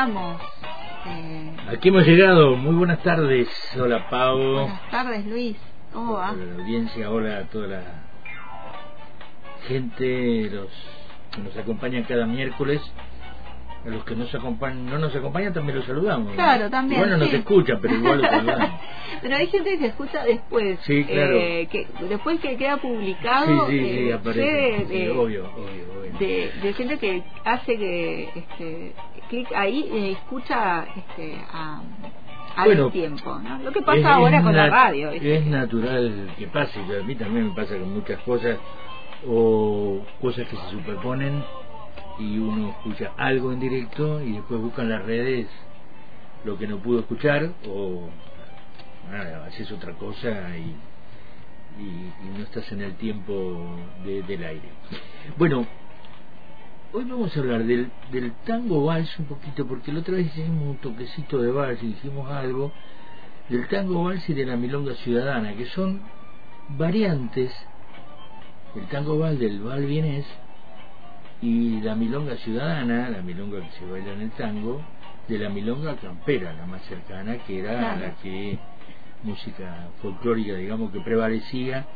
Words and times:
aquí 0.00 0.10
estamos. 0.10 0.40
Eh, 1.06 1.56
Aquí 1.72 1.88
hemos 1.88 2.06
llegado. 2.06 2.56
Muy 2.56 2.74
buenas 2.74 3.02
tardes. 3.02 3.48
Hola, 3.78 4.08
Pau. 4.08 4.38
buenas 4.38 4.90
tardes, 4.90 5.26
Luis. 5.26 5.56
¿Cómo 5.92 6.14
va? 6.14 6.30
Hola, 6.32 6.44
la 6.46 6.62
audiencia, 6.62 7.10
hola 7.10 7.38
a 7.38 7.42
toda 7.44 7.66
la 7.66 7.82
gente 9.66 10.48
los 10.50 10.68
que 11.32 11.40
nos 11.42 11.56
acompañan 11.56 12.04
cada 12.04 12.26
miércoles. 12.26 12.80
A 13.84 13.88
los 13.88 14.04
que 14.04 14.14
nos 14.14 14.32
acompañan, 14.34 14.86
no 14.86 14.98
nos 14.98 15.14
acompañan 15.16 15.54
también 15.54 15.78
los 15.78 15.86
saludamos. 15.86 16.34
Claro, 16.34 16.68
también, 16.68 17.00
Igual 17.00 17.10
no 17.12 17.16
nos 17.16 17.30
sí. 17.30 17.36
escuchan, 17.36 17.78
pero 17.80 17.94
igual 17.94 18.20
los 18.20 18.30
saludamos. 18.30 18.70
Pero 19.22 19.36
hay 19.36 19.46
gente 19.48 19.78
que 19.78 19.86
escucha 19.86 20.24
después. 20.24 20.78
Sí, 20.82 21.04
claro. 21.04 21.36
eh, 21.36 21.68
que 21.70 21.86
después 22.08 22.40
que 22.40 22.56
queda 22.56 22.78
publicado. 22.78 23.68
Sí, 23.68 23.78
sí, 23.78 23.90
sí, 24.06 24.12
aparece. 24.12 24.40
de, 24.86 25.10
obvio, 25.10 25.44
obvio, 25.54 26.00
obvio. 26.00 26.18
de, 26.18 26.50
de 26.62 26.72
gente 26.72 26.98
que 26.98 27.22
hace 27.44 27.76
que 27.76 28.28
este, 28.34 28.92
clic 29.28 29.52
ahí 29.54 29.88
eh, 29.92 30.12
escucha 30.12 30.86
este, 30.96 31.36
a, 31.52 31.82
al 32.56 32.66
Bueno, 32.66 32.90
tiempo. 32.90 33.38
¿no? 33.38 33.58
Lo 33.62 33.72
que 33.72 33.82
pasa 33.82 33.98
Es- 33.98 34.06
ahora 34.06 34.38
es 34.38 34.42
con 34.44 34.56
la 34.56 34.68
radio. 34.70 35.10
¿viste? 35.10 35.36
Es 35.36 35.46
natural 35.46 36.30
que 36.38 36.46
pase, 36.46 36.80
y 36.80 36.94
a 37.00 37.02
mí 37.02 37.14
también 37.14 37.48
me 37.48 37.54
pasa 37.54 37.76
con 37.78 37.92
muchas 37.92 38.18
cosas, 38.22 38.58
o 39.28 40.00
cosas 40.20 40.48
que 40.48 40.56
se 40.56 40.70
superponen 40.70 41.42
y 42.18 42.38
uno 42.38 42.70
escucha 42.70 43.12
algo 43.16 43.52
en 43.52 43.60
directo 43.60 44.22
y 44.22 44.32
después 44.32 44.60
busca 44.60 44.82
en 44.82 44.88
las 44.90 45.04
redes 45.04 45.46
lo 46.44 46.56
que 46.56 46.66
no 46.66 46.78
pudo 46.78 47.00
escuchar 47.00 47.50
o 47.68 48.08
nada, 49.10 49.46
haces 49.46 49.70
otra 49.72 49.92
cosa 49.94 50.56
y, 50.56 50.74
y, 51.78 52.12
y 52.22 52.38
no 52.38 52.42
estás 52.44 52.70
en 52.72 52.82
el 52.82 52.94
tiempo 52.96 53.76
de- 54.04 54.22
del 54.22 54.44
aire. 54.44 54.68
Bueno, 55.36 55.66
hoy 56.92 57.04
vamos 57.04 57.36
a 57.36 57.40
hablar 57.40 57.64
del, 57.64 57.90
del 58.10 58.32
tango 58.44 58.84
vals 58.84 59.18
un 59.18 59.26
poquito, 59.26 59.66
porque 59.66 59.92
la 59.92 60.00
otra 60.00 60.14
vez 60.14 60.26
hicimos 60.26 60.62
un 60.68 60.76
toquecito 60.78 61.40
de 61.40 61.50
vals 61.50 61.82
y 61.82 61.88
dijimos 61.88 62.30
algo 62.30 62.72
del 63.48 63.66
tango 63.68 64.04
vals 64.04 64.28
y 64.28 64.34
de 64.34 64.46
la 64.46 64.56
milonga 64.56 64.94
ciudadana, 64.96 65.54
que 65.54 65.66
son 65.66 66.00
variantes 66.68 67.52
el 68.76 68.86
tango 68.86 69.18
vals 69.18 69.38
del 69.40 69.60
val 69.60 69.84
vienés 69.86 70.24
y 71.42 71.80
la 71.80 71.94
milonga 71.96 72.36
ciudadana, 72.36 73.08
la 73.08 73.22
milonga 73.22 73.60
que 73.60 73.70
se 73.78 73.86
baila 73.86 74.12
en 74.12 74.20
el 74.20 74.30
tango, 74.32 74.80
de 75.26 75.38
la 75.38 75.48
milonga 75.48 75.96
campera, 75.96 76.52
la 76.52 76.66
más 76.66 76.82
cercana, 76.82 77.38
que 77.38 77.60
era 77.60 77.78
Claro. 77.78 78.00
la 78.00 78.14
que 78.16 78.58
música 79.22 79.88
folclórica, 80.02 80.54
digamos, 80.54 80.92
que 80.92 81.00
prevalecía 81.00 81.86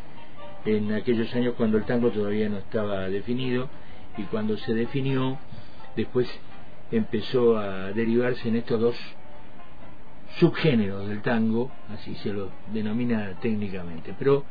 en 0.64 0.92
aquellos 0.92 1.34
años 1.34 1.55
cuando 1.56 1.78
el 1.78 1.84
tango 1.84 2.11
todavía 2.11 2.48
no 2.48 2.58
estaba 2.58 3.08
definido 3.08 3.69
y 4.17 4.22
cuando 4.25 4.56
se 4.56 4.75
definió, 4.75 5.39
después 5.97 6.28
empezó 6.91 7.56
a 7.58 7.92
derivarse 7.92 8.48
en 8.48 8.56
estos 8.56 8.80
dos 8.80 8.97
subgéneros 10.39 11.08
del 11.08 11.22
tango, 11.22 11.70
así 11.91 12.14
se 12.17 12.33
lo 12.33 12.50
denomina 12.72 13.39
técnicamente. 13.41 14.14
Pero 14.19 14.45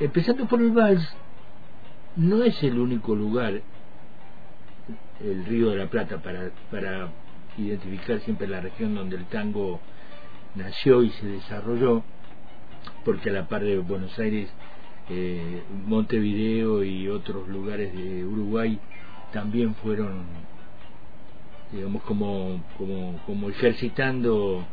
empezando 0.00 0.46
por 0.46 0.60
el 0.60 0.72
vals, 0.72 1.16
no 2.16 2.42
es 2.42 2.62
el 2.62 2.78
único 2.78 3.14
lugar, 3.14 3.60
el 5.20 5.44
Río 5.46 5.70
de 5.70 5.76
la 5.76 5.86
Plata, 5.86 6.18
para, 6.18 6.50
para 6.70 7.08
identificar 7.56 8.20
siempre 8.20 8.46
la 8.46 8.60
región 8.60 8.94
donde 8.94 9.16
el 9.16 9.26
tango 9.26 9.80
nació 10.54 11.02
y 11.02 11.10
se 11.10 11.26
desarrolló, 11.26 12.02
porque 13.04 13.30
a 13.30 13.32
la 13.32 13.48
par 13.48 13.62
de 13.64 13.78
Buenos 13.78 14.18
Aires, 14.18 14.52
eh, 15.10 15.62
Montevideo 15.86 16.82
y 16.84 17.08
otros 17.08 17.48
lugares 17.48 17.92
de 17.94 18.24
Uruguay 18.24 18.78
también 19.32 19.74
fueron, 19.76 20.24
digamos, 21.72 22.02
como, 22.04 22.62
como, 22.78 23.18
como 23.26 23.50
ejercitando 23.50 24.64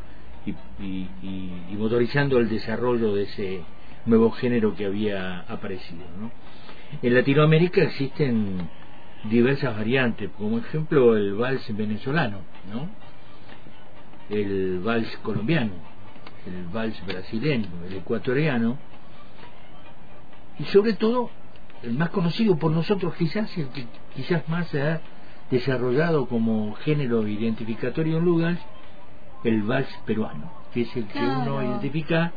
y, 0.46 0.52
y- 0.84 1.10
y- 1.22 1.64
y 1.72 1.76
motorizando 1.78 2.38
el 2.40 2.50
desarrollo 2.50 3.14
de 3.14 3.24
ese 3.24 3.62
nuevo 4.06 4.32
género 4.32 4.76
que 4.76 4.86
había 4.86 5.42
aparecido. 5.42 6.06
¿no? 6.20 6.32
En 7.02 7.14
Latinoamérica 7.14 7.82
existen 7.84 8.70
diversas 9.26 9.76
variantes, 9.76 10.30
como 10.38 10.58
ejemplo 10.60 11.16
el 11.16 11.34
vals 11.36 11.76
venezolano, 11.76 12.40
¿no? 12.72 12.90
El 14.32 14.80
vals 14.80 15.18
colombiano, 15.18 15.74
el 16.48 16.66
vals 16.68 17.06
brasileño, 17.06 17.68
el 17.88 17.98
ecuatoriano, 17.98 18.78
y 20.58 20.64
sobre 20.66 20.94
todo 20.94 21.30
el 21.84 21.94
más 21.94 22.10
conocido 22.10 22.58
por 22.58 22.72
nosotros 22.72 23.14
quizás, 23.16 23.56
el 23.58 23.68
que 23.70 23.86
quizás 24.16 24.48
más 24.48 24.68
se 24.68 24.82
ha 24.82 25.02
desarrollado 25.50 26.28
como 26.28 26.74
género 26.76 27.28
identificatorio 27.28 28.20
en 28.20 28.26
lugar, 28.26 28.58
el 29.44 29.64
vals 29.64 29.90
peruano, 30.06 30.52
que 30.74 30.82
es 30.82 30.96
el 30.96 31.06
que 31.08 31.20
uno 31.20 31.62
identifica, 31.64 32.32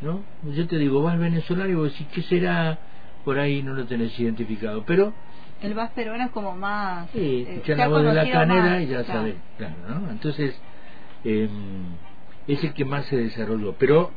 ¿no? 0.00 0.20
Yo 0.52 0.66
te 0.66 0.78
digo, 0.78 1.02
vals 1.02 1.20
venezolano 1.20 1.70
y 1.70 1.74
vos 1.74 1.92
decís, 1.92 2.08
¿qué 2.12 2.22
será? 2.22 2.78
Por 3.24 3.38
ahí 3.38 3.62
no 3.62 3.72
lo 3.74 3.86
tenés 3.86 4.18
identificado, 4.18 4.84
pero 4.84 5.12
El 5.60 5.74
vas 5.74 5.90
peruano 5.92 6.24
es 6.24 6.30
como 6.30 6.54
más. 6.54 7.08
Sí, 7.10 7.18
eh, 7.18 7.46
escuchar 7.48 7.76
se 7.76 7.82
ha 7.82 7.88
la 7.88 7.88
voz 7.88 8.02
de 8.04 8.12
la 8.14 8.30
canera 8.30 8.70
más, 8.70 8.82
y 8.82 8.86
ya 8.86 9.04
claro. 9.04 9.20
sabes, 9.20 9.36
claro, 9.58 9.74
¿no? 9.88 10.10
Entonces, 10.10 10.60
eh, 11.28 11.48
es 12.46 12.62
el 12.62 12.72
que 12.72 12.84
más 12.84 13.04
se 13.06 13.16
desarrolló, 13.16 13.74
pero 13.78 14.12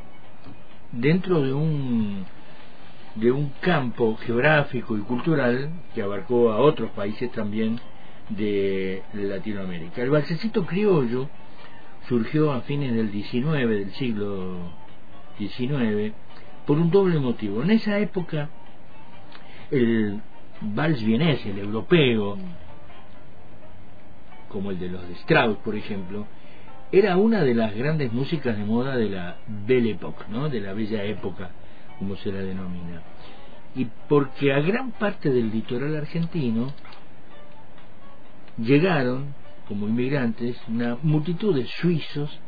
dentro 0.92 1.42
de 1.42 1.54
un 1.54 2.26
de 3.16 3.32
un 3.32 3.50
campo 3.60 4.16
geográfico 4.18 4.96
y 4.96 5.02
cultural 5.02 5.72
que 5.96 6.04
abarcó 6.04 6.52
a 6.52 6.60
otros 6.60 6.92
países 6.92 7.32
también 7.32 7.80
de 8.30 9.02
Latinoamérica. 9.14 10.04
El 10.04 10.12
balsecito 10.12 10.66
criollo 10.68 11.28
surgió 12.08 12.52
a 12.52 12.62
fines 12.62 12.94
del 12.94 13.12
19 13.12 13.80
del 13.80 13.92
siglo 13.94 14.72
XIX 15.40 16.14
por 16.68 16.78
un 16.78 16.92
doble 16.92 17.20
motivo. 17.20 17.64
En 17.64 17.72
esa 17.72 17.98
época 17.98 18.50
el 19.72 20.22
vals 20.62 21.04
vienés, 21.04 21.44
el 21.48 21.58
europeo, 21.58 22.38
como 24.50 24.70
el 24.70 24.80
de 24.80 24.90
los 24.90 25.08
de 25.08 25.16
Strauss, 25.16 25.58
por 25.58 25.76
ejemplo, 25.76 26.28
era 26.92 27.18
una 27.18 27.44
de 27.44 27.54
las 27.54 27.76
grandes 27.76 28.12
músicas 28.12 28.58
de 28.58 28.64
moda 28.64 28.98
de 28.98 29.10
la 29.10 29.38
Belle 29.48 29.92
Époque, 29.92 30.24
¿no? 30.30 30.50
de 30.50 30.60
la 30.60 30.74
bella 30.74 31.04
época, 31.04 31.52
como 32.00 32.16
se 32.16 32.32
la 32.32 32.40
denomina. 32.40 33.02
Y 33.76 33.86
porque 34.08 34.54
a 34.54 34.60
gran 34.60 34.92
parte 34.92 35.30
del 35.30 35.52
litoral 35.52 35.96
argentino 35.96 36.74
llegaron, 38.58 39.36
como 39.68 39.88
inmigrantes, 39.88 40.58
una 40.68 40.98
multitud 41.04 41.56
de 41.56 41.66
suizos, 41.68 42.40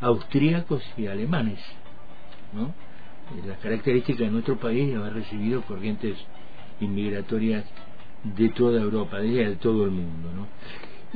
austríacos 0.00 0.82
y 0.96 1.06
alemanes, 1.06 1.58
¿no? 2.52 2.74
La 3.46 3.56
característica 3.56 4.24
de 4.24 4.30
nuestro 4.30 4.58
país 4.58 4.90
es 4.90 4.96
haber 4.96 5.14
recibido 5.14 5.62
corrientes 5.62 6.16
inmigratorias 6.80 7.64
de 8.22 8.48
toda 8.50 8.80
Europa, 8.80 9.18
de 9.18 9.56
todo 9.56 9.84
el 9.84 9.90
mundo, 9.90 10.30
¿no? 10.34 10.46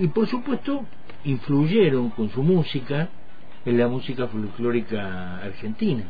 Y 0.02 0.08
por 0.08 0.26
supuesto 0.26 0.84
influyeron 1.24 2.10
con 2.10 2.30
su 2.30 2.42
música 2.42 3.08
en 3.64 3.78
la 3.78 3.88
música 3.88 4.26
folclórica 4.26 5.38
argentina. 5.38 6.04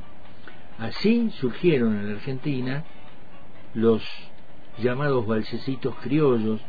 Así 0.78 1.30
surgieron 1.32 1.96
en 1.96 2.08
la 2.08 2.14
Argentina 2.14 2.84
los 3.74 4.02
llamados 4.78 5.26
balsecitos 5.26 5.94
criollos, 5.96 6.60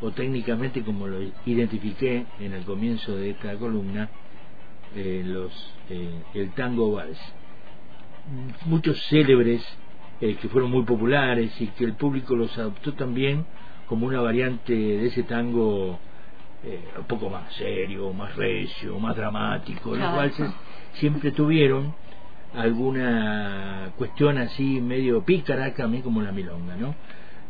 o 0.00 0.10
técnicamente 0.10 0.82
como 0.82 1.06
lo 1.06 1.20
identifiqué 1.46 2.26
en 2.38 2.52
el 2.52 2.64
comienzo 2.64 3.16
de 3.16 3.30
esta 3.30 3.56
columna, 3.56 4.10
eh, 4.94 5.22
los, 5.24 5.52
eh, 5.88 6.22
el 6.34 6.50
tango 6.50 6.92
vals. 6.92 7.18
Muchos 8.66 9.02
célebres 9.06 9.64
eh, 10.20 10.36
que 10.36 10.48
fueron 10.48 10.70
muy 10.70 10.84
populares 10.84 11.58
y 11.60 11.68
que 11.68 11.84
el 11.84 11.94
público 11.94 12.36
los 12.36 12.56
adoptó 12.58 12.92
también 12.92 13.46
como 13.86 14.06
una 14.06 14.20
variante 14.20 14.74
de 14.74 15.06
ese 15.06 15.22
tango 15.22 15.98
eh, 16.64 16.80
un 16.98 17.04
poco 17.04 17.28
más 17.30 17.52
serio, 17.54 18.12
más 18.12 18.34
recio, 18.36 18.98
más 18.98 19.14
dramático. 19.16 19.90
Los 19.90 19.98
Claro. 19.98 20.16
valses 20.16 20.50
siempre 20.94 21.30
tuvieron 21.32 21.94
alguna 22.54 23.92
cuestión 23.96 24.38
así 24.38 24.80
medio 24.80 25.22
pícara 25.24 25.72
también 25.74 26.02
como 26.02 26.22
la 26.22 26.32
milonga, 26.32 26.76
¿no? 26.76 26.94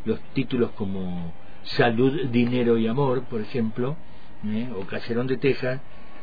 Los 0.04 0.20
títulos 0.34 0.70
como 0.72 1.32
Salud, 1.62 2.26
Dinero 2.30 2.78
y 2.78 2.86
Amor, 2.86 3.22
por 3.24 3.40
ejemplo, 3.40 3.96
¿eh? 4.44 4.68
o 4.76 4.80
Caserón 4.86 5.26
de 5.26 5.36
Texas, 5.36 5.80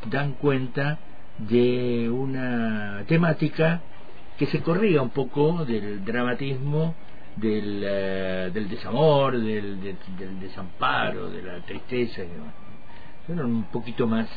dan 0.09 0.33
cuenta 0.33 0.99
de 1.37 2.09
una 2.09 3.03
temática 3.07 3.81
que 4.37 4.45
se 4.47 4.61
corría 4.61 5.01
un 5.01 5.09
poco 5.09 5.65
del 5.65 6.03
dramatismo 6.05 6.95
del, 7.35 7.81
eh, 7.85 8.51
del 8.53 8.69
desamor, 8.69 9.37
del, 9.39 9.81
del, 9.81 9.97
del 10.17 10.39
desamparo, 10.39 11.29
de 11.29 11.41
la 11.41 11.59
tristeza 11.65 12.23
y 12.23 12.27
demás. 12.27 12.53
Eran 13.27 13.45
un 13.45 13.63
poquito 13.63 14.07
más, 14.07 14.27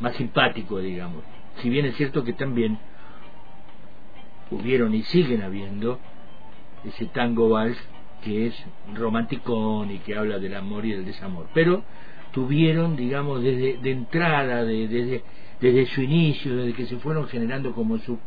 más 0.00 0.14
simpático, 0.16 0.78
digamos. 0.78 1.22
Si 1.62 1.70
bien 1.70 1.86
es 1.86 1.96
cierto 1.96 2.24
que 2.24 2.32
también 2.32 2.78
hubieron 4.50 4.94
y 4.94 5.02
siguen 5.04 5.42
habiendo 5.42 5.98
ese 6.84 7.06
tango 7.06 7.48
vals 7.48 7.78
que 8.22 8.48
es 8.48 8.64
romanticón 8.94 9.90
y 9.90 9.98
que 9.98 10.16
habla 10.16 10.38
del 10.38 10.54
amor 10.54 10.84
y 10.84 10.92
del 10.92 11.04
desamor. 11.04 11.48
Pero 11.54 11.82
tuvieron, 12.32 12.96
digamos, 12.96 13.42
desde 13.42 13.78
de 13.78 13.90
entrada, 13.90 14.64
de, 14.64 14.88
desde, 14.88 15.22
desde 15.60 15.86
su 15.86 16.02
inicio, 16.02 16.56
desde 16.56 16.74
que 16.74 16.86
se 16.86 16.96
fueron 16.98 17.26
generando 17.28 17.72
como 17.72 17.98
su 17.98 18.18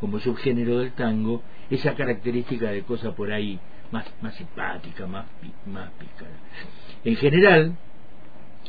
como 0.00 0.18
subgénero 0.18 0.80
del 0.80 0.92
tango, 0.92 1.42
esa 1.70 1.94
característica 1.94 2.70
de 2.70 2.82
cosa 2.82 3.14
por 3.14 3.32
ahí 3.32 3.58
más, 3.90 4.04
más 4.20 4.34
simpática, 4.34 5.06
más, 5.06 5.24
más 5.66 5.90
pícara. 5.92 6.32
En 7.04 7.16
general, 7.16 7.76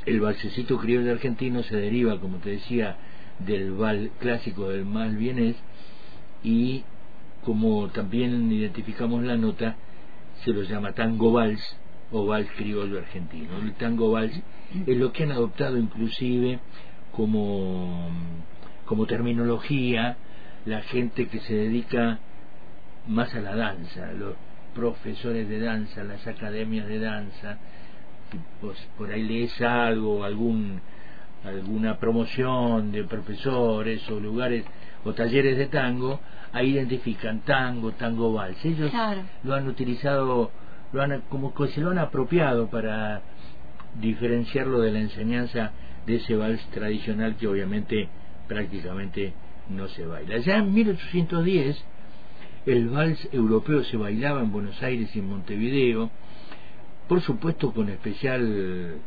el 0.05 0.19
valsecito 0.19 0.77
criollo 0.77 1.11
argentino 1.11 1.63
se 1.63 1.75
deriva, 1.75 2.19
como 2.19 2.37
te 2.37 2.51
decía, 2.51 2.97
del 3.39 3.73
val 3.73 4.11
clásico 4.19 4.69
del 4.69 4.85
mal 4.85 5.15
vienés 5.17 5.55
y 6.43 6.83
como 7.43 7.89
también 7.89 8.51
identificamos 8.51 9.23
la 9.23 9.37
nota, 9.37 9.75
se 10.43 10.51
lo 10.51 10.63
llama 10.63 10.93
tango 10.93 11.31
vals 11.31 11.61
o 12.11 12.25
vals 12.25 12.49
criollo 12.57 12.97
argentino. 12.99 13.57
El 13.61 13.73
tango 13.73 14.11
vals 14.11 14.33
es 14.85 14.97
lo 14.97 15.11
que 15.11 15.23
han 15.23 15.31
adoptado 15.31 15.77
inclusive 15.77 16.59
como, 17.11 18.09
como 18.85 19.05
terminología 19.05 20.17
la 20.65 20.81
gente 20.81 21.27
que 21.27 21.39
se 21.41 21.53
dedica 21.53 22.19
más 23.07 23.33
a 23.35 23.41
la 23.41 23.55
danza, 23.55 24.11
los 24.13 24.35
profesores 24.73 25.47
de 25.47 25.59
danza, 25.59 26.03
las 26.03 26.25
academias 26.27 26.87
de 26.87 26.99
danza, 26.99 27.59
por 28.97 29.11
ahí 29.11 29.23
lees 29.23 29.61
algo, 29.61 30.23
algún 30.23 30.81
alguna 31.45 31.97
promoción 31.99 32.91
de 32.91 33.03
profesores 33.03 34.09
o 34.09 34.19
lugares 34.19 34.65
o 35.03 35.13
talleres 35.13 35.57
de 35.57 35.67
tango, 35.67 36.19
ahí 36.51 36.71
identifican 36.71 37.41
tango, 37.41 37.91
tango 37.91 38.33
vals. 38.33 38.63
Ellos 38.65 38.91
lo 39.43 39.53
han 39.53 39.67
utilizado, 39.67 40.51
lo 40.91 41.01
han 41.01 41.21
como 41.29 41.53
que 41.53 41.67
se 41.67 41.81
lo 41.81 41.91
han 41.91 41.99
apropiado 41.99 42.67
para 42.67 43.21
diferenciarlo 43.99 44.81
de 44.81 44.91
la 44.91 44.99
enseñanza 44.99 45.71
de 46.05 46.15
ese 46.15 46.35
vals 46.35 46.65
tradicional 46.71 47.35
que 47.35 47.47
obviamente 47.47 48.09
prácticamente 48.47 49.33
no 49.69 49.87
se 49.89 50.05
baila. 50.05 50.37
Ya 50.39 50.57
en 50.57 50.73
1810 50.73 51.83
el 52.65 52.89
vals 52.89 53.29
europeo 53.31 53.83
se 53.83 53.97
bailaba 53.97 54.41
en 54.41 54.51
Buenos 54.51 54.81
Aires 54.81 55.15
y 55.15 55.19
en 55.19 55.29
Montevideo, 55.29 56.09
por 57.07 57.21
supuesto 57.21 57.73
con 57.73 57.89
especial 57.89 58.99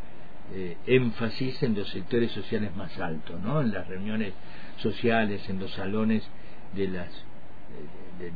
eh, 0.55 0.77
énfasis 0.87 1.63
en 1.63 1.75
los 1.75 1.89
sectores 1.91 2.33
sociales 2.33 2.75
más 2.77 2.99
altos, 2.99 3.41
¿no? 3.41 3.61
en 3.61 3.73
las 3.73 3.87
reuniones 3.87 4.33
sociales, 4.79 5.49
en 5.49 5.59
los 5.59 5.73
salones 5.73 6.27
de 6.75 6.89
las, 6.89 7.11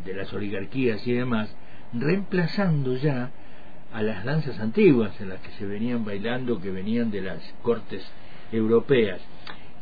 de 0.05 0.15
las 0.15 0.33
oligarquías 0.33 1.07
y 1.07 1.13
demás, 1.13 1.55
reemplazando 1.93 2.97
ya 2.97 3.31
a 3.93 4.03
las 4.03 4.25
danzas 4.25 4.59
antiguas 4.59 5.21
en 5.21 5.29
las 5.29 5.41
que 5.41 5.51
se 5.53 5.67
venían 5.67 6.05
bailando, 6.05 6.61
que 6.61 6.71
venían 6.71 7.11
de 7.11 7.21
las 7.21 7.43
cortes 7.63 8.05
europeas, 8.51 9.21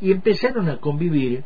y 0.01 0.11
empezaron 0.11 0.69
a 0.69 0.77
convivir 0.77 1.43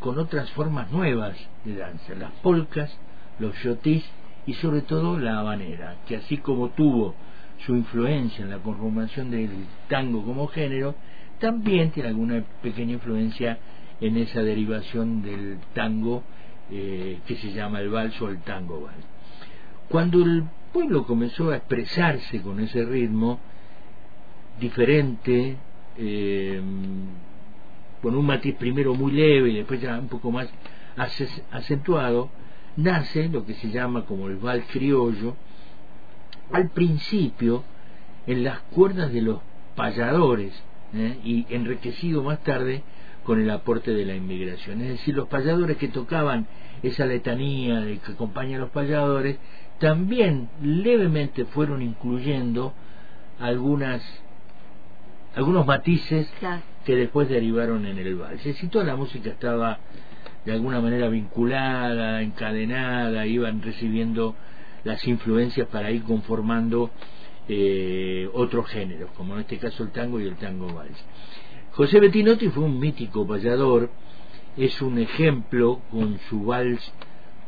con 0.00 0.18
otras 0.18 0.50
formas 0.52 0.90
nuevas 0.90 1.36
de 1.64 1.76
danza, 1.76 2.14
las 2.14 2.32
polcas, 2.42 2.96
los 3.38 3.54
yotis 3.62 4.04
y 4.46 4.54
sobre 4.54 4.82
todo 4.82 5.18
la 5.18 5.38
habanera, 5.38 5.96
que 6.06 6.16
así 6.16 6.38
como 6.38 6.70
tuvo 6.70 7.14
su 7.64 7.74
influencia 7.76 8.44
en 8.44 8.50
la 8.50 8.58
conformación 8.58 9.30
del 9.30 9.50
tango 9.88 10.24
como 10.24 10.46
género, 10.48 10.94
también 11.38 11.90
tiene 11.90 12.10
alguna 12.10 12.42
pequeña 12.62 12.94
influencia 12.94 13.58
en 14.00 14.16
esa 14.16 14.42
derivación 14.42 15.22
del 15.22 15.58
tango 15.74 16.22
eh, 16.70 17.18
que 17.26 17.36
se 17.36 17.52
llama 17.52 17.80
el 17.80 17.90
vals 17.90 18.20
o 18.22 18.28
el 18.28 18.40
tango 18.42 18.82
vals. 18.82 19.04
Cuando 19.88 20.22
el 20.22 20.44
pueblo 20.72 21.04
comenzó 21.04 21.50
a 21.50 21.56
expresarse 21.56 22.40
con 22.42 22.60
ese 22.60 22.84
ritmo 22.84 23.40
diferente, 24.58 25.56
eh, 25.96 26.60
con 28.00 28.14
un 28.14 28.24
matiz 28.24 28.54
primero 28.54 28.94
muy 28.94 29.12
leve 29.12 29.50
y 29.50 29.56
después 29.56 29.80
ya 29.80 29.98
un 29.98 30.08
poco 30.08 30.30
más 30.30 30.48
acentuado, 31.50 32.30
nace 32.76 33.28
lo 33.28 33.44
que 33.44 33.54
se 33.54 33.70
llama 33.70 34.06
como 34.06 34.28
el 34.28 34.36
vals 34.36 34.64
criollo, 34.70 35.36
al 36.52 36.70
principio 36.70 37.64
en 38.26 38.44
las 38.44 38.60
cuerdas 38.60 39.12
de 39.12 39.22
los 39.22 39.40
payadores 39.76 40.52
¿eh? 40.94 41.18
y 41.24 41.46
enriquecido 41.50 42.22
más 42.22 42.42
tarde 42.42 42.82
con 43.24 43.40
el 43.40 43.50
aporte 43.50 43.92
de 43.92 44.04
la 44.04 44.14
inmigración. 44.14 44.80
Es 44.80 44.88
decir, 44.88 45.14
los 45.14 45.28
payadores 45.28 45.76
que 45.76 45.88
tocaban 45.88 46.46
esa 46.82 47.06
letanía 47.06 47.80
de 47.80 47.98
que 47.98 48.12
acompaña 48.12 48.56
a 48.56 48.60
los 48.60 48.70
payadores 48.70 49.36
también 49.78 50.48
levemente 50.62 51.44
fueron 51.46 51.82
incluyendo 51.82 52.74
algunas 53.38 54.02
algunos 55.34 55.64
matices 55.64 56.28
que 56.84 56.96
después 56.96 57.28
derivaron 57.28 57.86
en 57.86 57.98
el 57.98 58.16
vals. 58.16 58.42
Si 58.42 58.66
toda 58.68 58.84
la 58.84 58.96
música 58.96 59.30
estaba 59.30 59.78
de 60.44 60.52
alguna 60.52 60.80
manera 60.80 61.08
vinculada, 61.08 62.22
encadenada, 62.22 63.26
iban 63.26 63.62
recibiendo 63.62 64.34
las 64.84 65.06
influencias 65.06 65.68
para 65.68 65.90
ir 65.90 66.02
conformando 66.04 66.90
eh, 67.48 68.28
otros 68.32 68.66
géneros, 68.68 69.10
como 69.16 69.34
en 69.34 69.40
este 69.40 69.58
caso 69.58 69.82
el 69.82 69.90
tango 69.90 70.20
y 70.20 70.26
el 70.26 70.36
tango 70.36 70.72
vals. 70.72 71.04
José 71.72 72.00
Bettinotti 72.00 72.48
fue 72.48 72.64
un 72.64 72.78
mítico 72.78 73.26
payador, 73.26 73.90
es 74.56 74.80
un 74.82 74.98
ejemplo 74.98 75.80
con 75.90 76.18
su 76.28 76.44
vals 76.44 76.92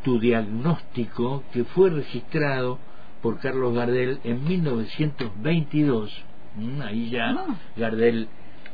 Tu 0.04 0.18
diagnóstico 0.18 1.44
que 1.52 1.64
fue 1.64 1.90
registrado 1.90 2.78
por 3.22 3.38
Carlos 3.38 3.74
Gardel 3.74 4.18
en 4.24 4.42
1922. 4.42 6.24
Mm, 6.56 6.82
ahí 6.82 7.10
ya 7.10 7.30
ah. 7.30 7.56
Gardel 7.76 8.28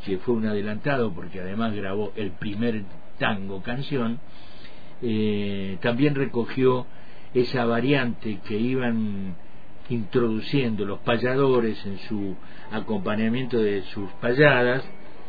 que 0.04 0.18
fue 0.18 0.34
un 0.34 0.46
adelantado 0.46 1.12
porque 1.12 1.40
además 1.40 1.74
grabó 1.74 2.12
el 2.16 2.30
primer 2.32 2.84
tango 3.18 3.62
canción, 3.62 4.20
eh, 5.02 5.78
también 5.82 6.14
recogió 6.14 6.86
esa 7.40 7.64
variante 7.64 8.40
que 8.46 8.56
iban 8.56 9.36
introduciendo 9.88 10.84
los 10.84 10.98
payadores 11.00 11.84
en 11.86 11.98
su 12.00 12.36
acompañamiento 12.70 13.58
de 13.58 13.82
sus 13.94 14.10
payadas 14.20 14.84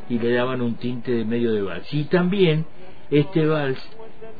y 0.09 0.19
le 0.19 0.33
daban 0.33 0.61
un 0.61 0.75
tinte 0.75 1.11
de 1.11 1.23
medio 1.23 1.53
de 1.53 1.61
vals. 1.61 1.93
Y 1.93 2.05
también 2.05 2.65
este 3.09 3.45
vals 3.45 3.79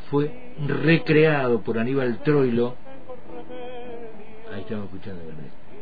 fue 0.09 0.53
recreado 0.67 1.61
por 1.61 1.77
Aníbal 1.77 2.19
Troilo, 2.23 2.75
ahí 4.53 4.61
estamos 4.61 4.85
escuchando 4.85 5.21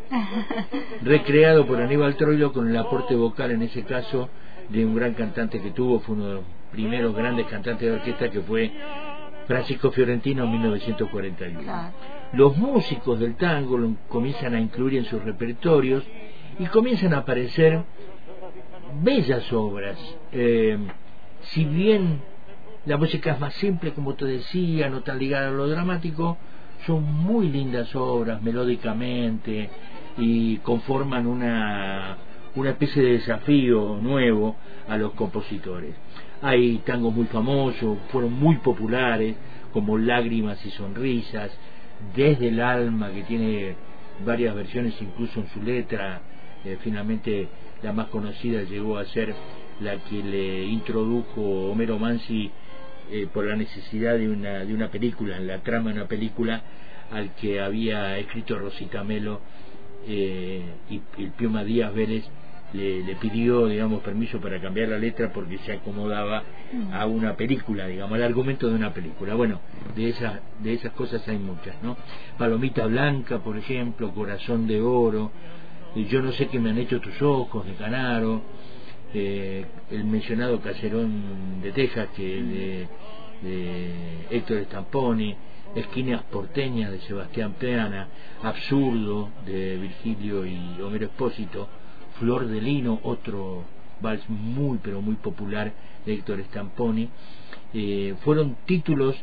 recreado 1.01 1.65
por 1.65 1.81
Aníbal 1.81 2.15
Troilo 2.15 2.53
con 2.53 2.69
el 2.69 2.77
aporte 2.77 3.15
vocal 3.15 3.51
en 3.51 3.63
ese 3.63 3.83
caso 3.83 4.29
de 4.69 4.85
un 4.85 4.95
gran 4.95 5.13
cantante 5.13 5.61
que 5.61 5.71
tuvo, 5.71 5.99
fue 5.99 6.15
uno 6.15 6.27
de 6.27 6.33
los 6.35 6.43
primeros 6.71 7.15
grandes 7.15 7.47
cantantes 7.47 7.89
de 7.89 7.95
orquesta 7.95 8.29
que 8.29 8.41
fue 8.41 8.71
Francisco 9.47 9.91
Fiorentino 9.91 10.43
en 10.43 10.51
1941. 10.51 11.91
Los 12.33 12.57
músicos 12.57 13.19
del 13.19 13.35
tango 13.35 13.77
lo 13.77 13.95
comienzan 14.09 14.53
a 14.55 14.59
incluir 14.59 14.99
en 14.99 15.05
sus 15.05 15.23
repertorios 15.23 16.03
y 16.59 16.65
comienzan 16.65 17.13
a 17.13 17.19
aparecer 17.19 17.83
bellas 19.01 19.51
obras. 19.53 19.97
Eh, 20.31 20.77
si 21.41 21.65
bien 21.65 22.21
la 22.85 22.97
música 22.97 23.31
es 23.31 23.39
más 23.39 23.53
simple, 23.55 23.93
como 23.93 24.15
te 24.15 24.25
decía, 24.25 24.89
no 24.89 25.01
tan 25.01 25.19
ligada 25.19 25.49
a 25.49 25.51
lo 25.51 25.67
dramático, 25.67 26.37
son 26.85 27.03
muy 27.03 27.49
lindas 27.49 27.95
obras 27.95 28.41
melódicamente, 28.41 29.69
y 30.17 30.57
conforman 30.57 31.27
una, 31.27 32.17
una 32.55 32.71
especie 32.71 33.03
de 33.03 33.11
desafío 33.13 33.97
nuevo 34.01 34.55
a 34.87 34.97
los 34.97 35.13
compositores. 35.13 35.95
Hay 36.41 36.77
tangos 36.85 37.13
muy 37.13 37.25
famosos, 37.25 37.97
fueron 38.11 38.33
muy 38.33 38.57
populares, 38.57 39.35
como 39.73 39.97
Lágrimas 39.97 40.63
y 40.65 40.71
Sonrisas, 40.71 41.51
Desde 42.15 42.49
el 42.49 42.59
Alma, 42.61 43.11
que 43.11 43.23
tiene 43.23 43.75
varias 44.25 44.55
versiones 44.55 44.93
incluso 45.01 45.39
en 45.39 45.47
su 45.49 45.61
letra, 45.61 46.21
eh, 46.63 46.77
finalmente 46.81 47.47
la 47.81 47.93
más 47.93 48.07
conocida 48.07 48.63
llegó 48.63 48.97
a 48.97 49.05
ser 49.05 49.33
la 49.79 49.97
que 49.97 50.23
le 50.23 50.65
introdujo 50.65 51.41
Homero 51.71 51.99
Mansi 51.99 52.51
eh, 53.11 53.27
por 53.31 53.45
la 53.45 53.55
necesidad 53.55 54.17
de 54.17 54.29
una, 54.29 54.65
de 54.65 54.73
una 54.73 54.89
película, 54.89 55.37
en 55.37 55.47
la 55.47 55.59
trama 55.59 55.89
de 55.91 55.99
una 55.99 56.07
película 56.07 56.61
al 57.11 57.33
que 57.35 57.61
había 57.61 58.17
escrito 58.17 58.57
Rosita 58.59 59.03
Melo 59.03 59.39
eh, 60.07 60.61
y 60.89 61.01
el 61.19 61.65
Díaz 61.65 61.93
Vélez 61.93 62.25
le, 62.73 63.03
le, 63.03 63.15
pidió, 63.15 63.67
digamos, 63.67 64.01
permiso 64.01 64.39
para 64.39 64.59
cambiar 64.59 64.89
la 64.89 64.99
letra 64.99 65.31
porque 65.31 65.57
se 65.59 65.73
acomodaba 65.73 66.43
a 66.91 67.05
una 67.05 67.35
película, 67.35 67.87
digamos, 67.87 68.15
al 68.15 68.23
argumento 68.23 68.67
de 68.67 68.75
una 68.75 68.93
película. 68.93 69.35
Bueno, 69.35 69.61
de 69.95 70.09
esas, 70.09 70.39
de 70.59 70.73
esas 70.73 70.91
cosas 70.93 71.27
hay 71.27 71.37
muchas, 71.37 71.81
¿no? 71.81 71.97
Palomita 72.37 72.85
Blanca, 72.85 73.39
por 73.39 73.57
ejemplo, 73.57 74.13
Corazón 74.13 74.67
de 74.67 74.81
Oro, 74.81 75.31
Yo 76.09 76.21
no 76.21 76.31
sé 76.33 76.47
qué 76.47 76.59
me 76.59 76.69
han 76.69 76.77
hecho 76.77 76.99
tus 76.99 77.21
ojos, 77.21 77.65
de 77.65 77.73
Canaro, 77.73 78.41
eh, 79.13 79.65
el 79.89 80.03
mencionado 80.03 80.59
Caserón 80.59 81.61
de 81.61 81.71
Texas, 81.71 82.09
que 82.15 82.23
de, 82.23 82.87
de 83.41 83.91
Héctor 84.29 84.63
Stamponi, 84.65 85.35
Esquinas 85.75 86.23
porteñas 86.23 86.91
de 86.91 86.99
Sebastián 87.01 87.53
Peana, 87.59 88.07
Absurdo 88.43 89.29
de 89.45 89.77
Virgilio 89.77 90.45
y 90.45 90.81
Homero 90.81 91.05
Espósito, 91.05 91.67
Flor 92.19 92.47
de 92.47 92.61
Lino, 92.61 92.99
otro 93.03 93.63
vals 94.01 94.27
muy 94.29 94.79
pero 94.81 95.01
muy 95.01 95.15
popular 95.15 95.73
de 96.05 96.13
Héctor 96.13 96.43
Stamponi, 96.45 97.09
eh, 97.73 98.15
fueron 98.23 98.57
títulos 98.65 99.15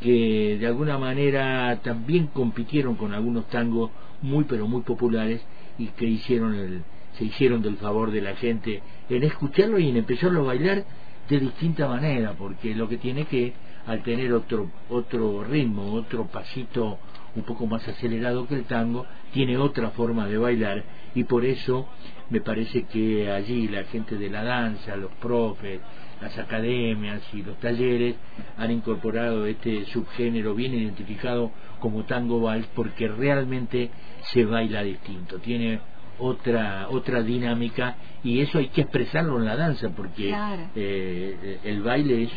que 0.00 0.56
de 0.58 0.66
alguna 0.66 0.98
manera 0.98 1.80
también 1.82 2.28
compitieron 2.28 2.94
con 2.94 3.12
algunos 3.12 3.48
tangos 3.48 3.90
muy 4.22 4.44
pero 4.44 4.68
muy 4.68 4.82
populares 4.82 5.40
y 5.78 5.86
que 5.88 6.06
hicieron 6.06 6.54
el, 6.54 6.82
se 7.16 7.24
hicieron 7.24 7.62
del 7.62 7.76
favor 7.76 8.10
de 8.10 8.20
la 8.20 8.36
gente 8.36 8.82
en 9.08 9.22
escucharlo 9.24 9.78
y 9.78 9.88
en 9.88 9.96
empezarlo 9.96 10.42
a 10.42 10.46
bailar 10.46 10.84
de 11.28 11.40
distinta 11.40 11.88
manera, 11.88 12.34
porque 12.38 12.74
lo 12.74 12.88
que 12.88 12.96
tiene 12.96 13.26
que, 13.26 13.52
al 13.86 14.02
tener 14.02 14.32
otro, 14.32 14.70
otro 14.88 15.44
ritmo, 15.44 15.92
otro 15.92 16.26
pasito 16.26 16.98
un 17.36 17.42
poco 17.42 17.66
más 17.66 17.86
acelerado 17.86 18.46
que 18.46 18.54
el 18.54 18.64
tango, 18.64 19.06
tiene 19.32 19.56
otra 19.56 19.90
forma 19.90 20.26
de 20.26 20.38
bailar 20.38 20.84
y 21.14 21.24
por 21.24 21.44
eso 21.44 21.88
me 22.30 22.40
parece 22.40 22.84
que 22.84 23.30
allí 23.30 23.68
la 23.68 23.84
gente 23.84 24.16
de 24.16 24.30
la 24.30 24.42
danza, 24.44 24.96
los 24.96 25.12
profes, 25.14 25.80
las 26.20 26.36
academias 26.38 27.22
y 27.32 27.42
los 27.42 27.58
talleres 27.58 28.16
han 28.56 28.70
incorporado 28.70 29.46
este 29.46 29.84
subgénero 29.86 30.54
bien 30.54 30.74
identificado 30.74 31.52
como 31.80 32.04
tango 32.04 32.40
vals 32.40 32.66
porque 32.74 33.08
realmente 33.08 33.90
se 34.32 34.44
baila 34.44 34.82
distinto, 34.82 35.38
tiene 35.38 35.80
otra 36.18 36.88
otra 36.90 37.22
dinámica 37.22 37.96
y 38.24 38.40
eso 38.40 38.58
hay 38.58 38.68
que 38.68 38.80
expresarlo 38.82 39.38
en 39.38 39.44
la 39.44 39.56
danza 39.56 39.90
porque 39.90 40.34
eh, 40.74 41.60
el 41.62 41.82
baile 41.82 42.24
es 42.24 42.30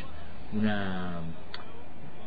una 0.53 1.21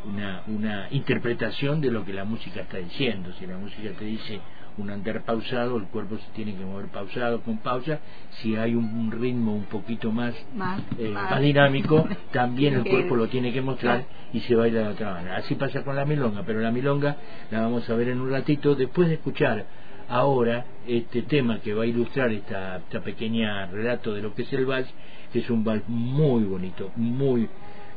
una, 0.06 0.42
una 0.46 0.88
interpretación 0.90 1.80
de 1.80 1.90
lo 1.90 2.04
que 2.04 2.12
la 2.12 2.24
música 2.24 2.62
está 2.62 2.78
diciendo. 2.78 3.32
Si 3.38 3.46
la 3.46 3.56
música 3.56 3.90
te 3.98 4.04
dice 4.04 4.40
un 4.76 4.90
andar 4.90 5.22
pausado, 5.24 5.76
el 5.76 5.84
cuerpo 5.84 6.18
se 6.18 6.30
tiene 6.34 6.54
que 6.54 6.64
mover 6.64 6.86
pausado, 6.88 7.40
con 7.42 7.58
pausa. 7.58 8.00
Si 8.42 8.56
hay 8.56 8.74
un, 8.74 9.10
ritmo 9.10 9.54
un 9.54 9.64
poquito 9.64 10.10
más, 10.10 10.34
más, 10.54 10.80
eh, 10.98 11.14
dinámico, 11.40 12.08
también 12.32 12.74
el 12.74 12.84
cuerpo 12.90 13.16
lo 13.16 13.28
tiene 13.28 13.52
que 13.52 13.62
mostrar 13.62 14.04
y 14.32 14.40
se 14.40 14.54
baila 14.54 14.80
de 14.80 14.88
otra 14.88 15.14
manera. 15.14 15.36
Así 15.36 15.54
pasa 15.54 15.84
con 15.84 15.96
la 15.96 16.04
milonga, 16.04 16.42
pero 16.44 16.60
la 16.60 16.70
milonga 16.70 17.16
la 17.50 17.60
vamos 17.60 17.88
a 17.88 17.94
ver 17.94 18.08
en 18.08 18.20
un 18.20 18.30
ratito 18.30 18.74
después 18.74 19.08
de 19.08 19.14
escuchar 19.14 19.64
ahora 20.08 20.66
este 20.86 21.22
tema 21.22 21.60
que 21.60 21.72
va 21.72 21.84
a 21.84 21.86
ilustrar 21.86 22.30
esta, 22.30 22.76
esta 22.76 23.00
pequeña 23.00 23.66
relato 23.66 24.12
de 24.12 24.22
lo 24.22 24.34
que 24.34 24.42
es 24.42 24.52
el 24.52 24.66
vals, 24.66 24.88
que 25.32 25.38
es 25.38 25.50
un 25.50 25.64
vals 25.64 25.84
muy 25.88 26.44
bonito, 26.44 26.90
muy 26.96 27.48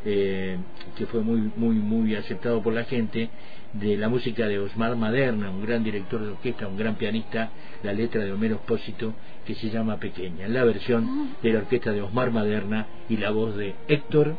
eh, 0.05 0.57
que 0.97 1.05
fue 1.05 1.21
muy, 1.21 1.51
muy, 1.55 1.75
muy 1.75 2.15
aceptado 2.15 2.61
por 2.61 2.73
la 2.73 2.83
gente, 2.85 3.29
de 3.73 3.97
la 3.97 4.09
música 4.09 4.47
de 4.47 4.59
Osmar 4.59 4.95
Maderna, 4.95 5.49
un 5.49 5.61
gran 5.61 5.83
director 5.83 6.21
de 6.21 6.29
orquesta, 6.29 6.67
un 6.67 6.77
gran 6.77 6.95
pianista, 6.95 7.49
la 7.83 7.93
letra 7.93 8.23
de 8.23 8.31
Homero 8.31 8.55
Espósito, 8.55 9.13
que 9.45 9.55
se 9.55 9.69
llama 9.69 9.97
Pequeña, 9.97 10.47
la 10.47 10.63
versión 10.63 11.05
ah. 11.07 11.37
de 11.41 11.53
la 11.53 11.59
orquesta 11.59 11.91
de 11.91 12.01
Osmar 12.01 12.31
Maderna 12.31 12.87
y 13.09 13.17
la 13.17 13.31
voz 13.31 13.55
de 13.55 13.75
Héctor 13.87 14.35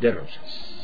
de 0.00 0.10
Rosas. 0.12 0.76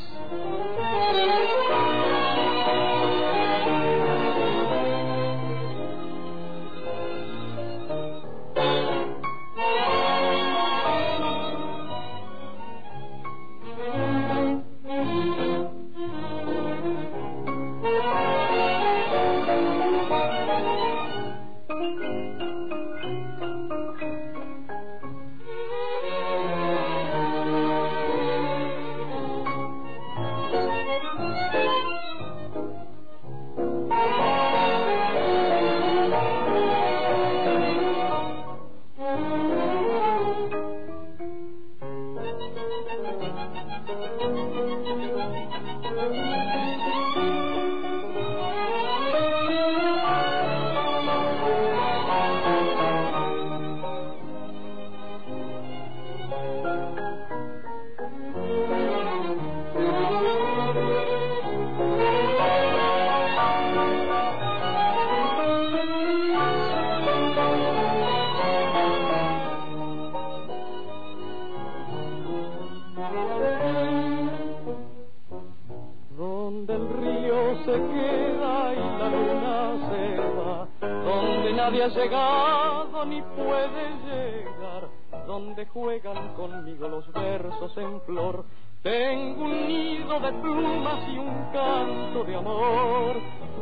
donde 80.81 81.53
nadie 81.53 81.83
ha 81.83 81.87
llegado 81.87 83.05
ni 83.05 83.21
puede 83.21 83.89
llegar, 84.05 84.89
donde 85.27 85.65
juegan 85.67 86.33
conmigo 86.35 86.87
los 86.87 87.11
versos 87.13 87.77
en 87.77 88.01
flor. 88.01 88.45
Tengo 88.81 89.45
un 89.45 89.67
nido 89.67 90.19
de 90.19 90.33
plumas 90.33 91.07
y 91.07 91.17
un 91.17 91.45
canto 91.53 92.23
de 92.25 92.35
amor, 92.35 93.21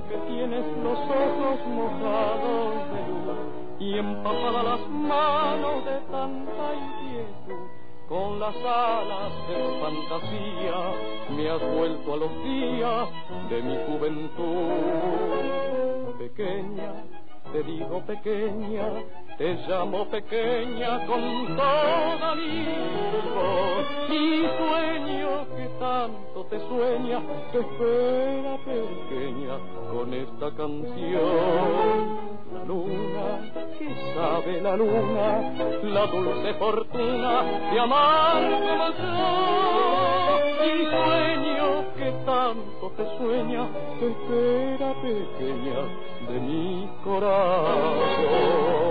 que 0.09 0.17
tienes 0.27 0.65
los 0.83 0.99
ojos 0.99 1.59
mojados 1.67 2.73
de 2.91 3.07
luz 3.07 3.21
y 3.79 3.97
empapadas 3.97 4.63
las 4.63 4.89
manos 4.89 5.85
de 5.85 5.99
tanta 6.11 6.75
inquietud 6.75 7.81
con 8.11 8.39
las 8.41 8.55
alas 8.57 9.31
de 9.47 9.55
fantasía 9.79 10.75
me 11.29 11.49
has 11.49 11.61
vuelto 11.61 12.13
a 12.13 12.17
los 12.17 12.43
días 12.43 13.07
de 13.49 13.61
mi 13.61 13.77
juventud 13.87 15.90
pequeña, 16.21 17.03
te 17.51 17.63
digo 17.63 18.05
pequeña, 18.05 19.03
te 19.37 19.53
llamo 19.67 20.05
pequeña 20.09 21.05
con 21.05 21.55
toda 21.55 22.35
mi 22.35 22.65
y 24.09 24.45
sueño 24.57 25.45
que 25.55 25.69
tanto 25.79 26.45
te 26.49 26.59
sueña, 26.67 27.21
te 27.51 27.59
espera 27.59 28.57
pequeña 28.65 29.57
con 29.91 30.13
esta 30.13 30.51
canción. 30.55 32.31
La 32.53 32.63
luna, 32.65 33.51
que 33.79 33.89
sabe 34.13 34.61
la 34.61 34.75
luna, 34.75 35.53
la 35.83 36.05
dulce 36.07 36.53
fortuna 36.55 37.43
de 37.71 37.79
amar 37.79 38.41
como 38.51 38.89
yo. 38.89 39.61
Y 40.63 40.85
sueño 40.85 41.65
que 41.95 42.11
tanto 42.25 42.91
te 42.97 43.05
sueña, 43.17 43.67
te 43.99 44.07
espera 44.07 44.93
pequeña 45.01 45.79
de 46.27 46.39
mi 46.39 46.89
corazón. 47.03 48.90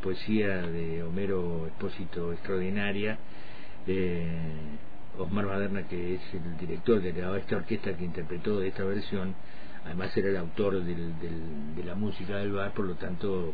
poesía 0.00 0.62
de 0.62 1.02
Homero 1.02 1.66
Expósito 1.66 2.32
extraordinaria. 2.32 3.18
Eh, 3.86 4.28
Osmar 5.18 5.46
Maderna, 5.46 5.86
que 5.88 6.14
es 6.14 6.20
el 6.32 6.56
director 6.56 7.00
de 7.02 7.10
esta 7.38 7.56
orquesta 7.56 7.96
que 7.96 8.04
interpretó 8.04 8.62
esta 8.62 8.84
versión, 8.84 9.34
además 9.84 10.16
era 10.16 10.28
el 10.28 10.36
autor 10.36 10.82
del, 10.82 11.12
de 11.76 11.84
la 11.84 11.94
música 11.94 12.36
del 12.36 12.52
bar, 12.52 12.72
por 12.72 12.86
lo 12.86 12.94
tanto 12.94 13.52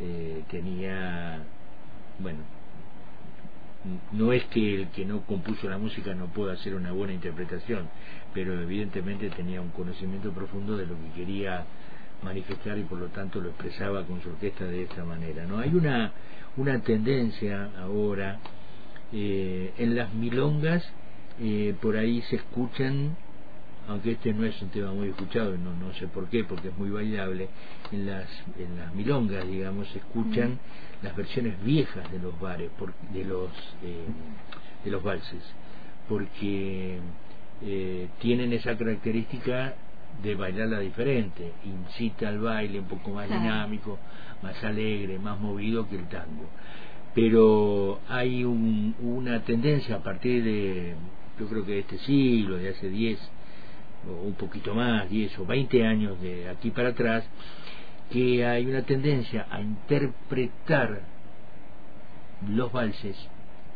eh, 0.00 0.44
tenía, 0.50 1.42
bueno, 2.18 2.40
no 4.12 4.32
es 4.32 4.44
que 4.46 4.82
el 4.82 4.88
que 4.88 5.04
no 5.04 5.22
compuso 5.22 5.68
la 5.68 5.78
música 5.78 6.14
no 6.14 6.26
pueda 6.26 6.54
hacer 6.54 6.74
una 6.74 6.92
buena 6.92 7.12
interpretación, 7.12 7.88
pero 8.32 8.60
evidentemente 8.60 9.30
tenía 9.30 9.60
un 9.60 9.70
conocimiento 9.70 10.32
profundo 10.32 10.76
de 10.76 10.86
lo 10.86 10.94
que 10.94 11.20
quería 11.20 11.64
manifestar 12.22 12.78
y 12.78 12.82
por 12.82 12.98
lo 12.98 13.06
tanto 13.08 13.40
lo 13.40 13.50
expresaba 13.50 14.04
con 14.04 14.22
su 14.22 14.30
orquesta 14.30 14.64
de 14.64 14.84
esta 14.84 15.04
manera. 15.04 15.46
¿no? 15.46 15.58
Hay 15.58 15.74
una, 15.74 16.12
una 16.56 16.80
tendencia 16.80 17.70
ahora 17.78 18.38
eh, 19.12 19.72
en 19.78 19.94
las 19.94 20.12
milongas, 20.14 20.84
eh, 21.40 21.74
por 21.80 21.96
ahí 21.96 22.22
se 22.22 22.36
escuchan 22.36 23.16
aunque 23.88 24.12
este 24.12 24.32
no 24.32 24.44
es 24.46 24.60
un 24.62 24.70
tema 24.70 24.92
muy 24.92 25.08
escuchado, 25.08 25.56
no, 25.58 25.74
no 25.74 25.92
sé 25.94 26.08
por 26.08 26.28
qué, 26.28 26.44
porque 26.44 26.68
es 26.68 26.78
muy 26.78 26.90
bailable, 26.90 27.48
en 27.92 28.06
las, 28.06 28.28
en 28.58 28.78
las 28.78 28.94
milongas, 28.94 29.46
digamos, 29.46 29.88
se 29.88 29.98
escuchan 29.98 30.58
las 31.02 31.14
versiones 31.14 31.62
viejas 31.62 32.10
de 32.10 32.18
los 32.18 32.38
bares, 32.40 32.70
de 33.12 33.24
los 33.24 33.50
eh, 33.82 34.06
de 34.84 34.90
los 34.90 35.02
valses, 35.02 35.42
porque 36.08 36.98
eh, 37.62 38.08
tienen 38.20 38.52
esa 38.52 38.76
característica 38.76 39.74
de 40.22 40.34
bailarla 40.34 40.80
diferente, 40.80 41.52
incita 41.64 42.28
al 42.28 42.38
baile 42.38 42.80
un 42.80 42.86
poco 42.86 43.10
más 43.10 43.28
dinámico, 43.28 43.98
más 44.42 44.62
alegre, 44.64 45.18
más 45.18 45.38
movido 45.38 45.88
que 45.88 45.96
el 45.96 46.08
tango. 46.08 46.48
Pero 47.14 48.00
hay 48.08 48.44
una 48.44 49.40
tendencia 49.44 49.96
a 49.96 50.02
partir 50.02 50.42
de, 50.42 50.94
yo 51.38 51.46
creo 51.46 51.64
que 51.64 51.72
de 51.72 51.78
este 51.80 51.98
siglo, 51.98 52.56
de 52.56 52.70
hace 52.70 52.88
10, 52.88 53.18
o 54.08 54.26
un 54.26 54.34
poquito 54.34 54.74
más, 54.74 55.08
10 55.08 55.38
o 55.38 55.46
20 55.46 55.86
años 55.86 56.20
de 56.20 56.48
aquí 56.48 56.70
para 56.70 56.90
atrás, 56.90 57.24
que 58.10 58.44
hay 58.44 58.66
una 58.66 58.82
tendencia 58.82 59.46
a 59.50 59.60
interpretar 59.60 61.02
los 62.48 62.72
valses 62.72 63.16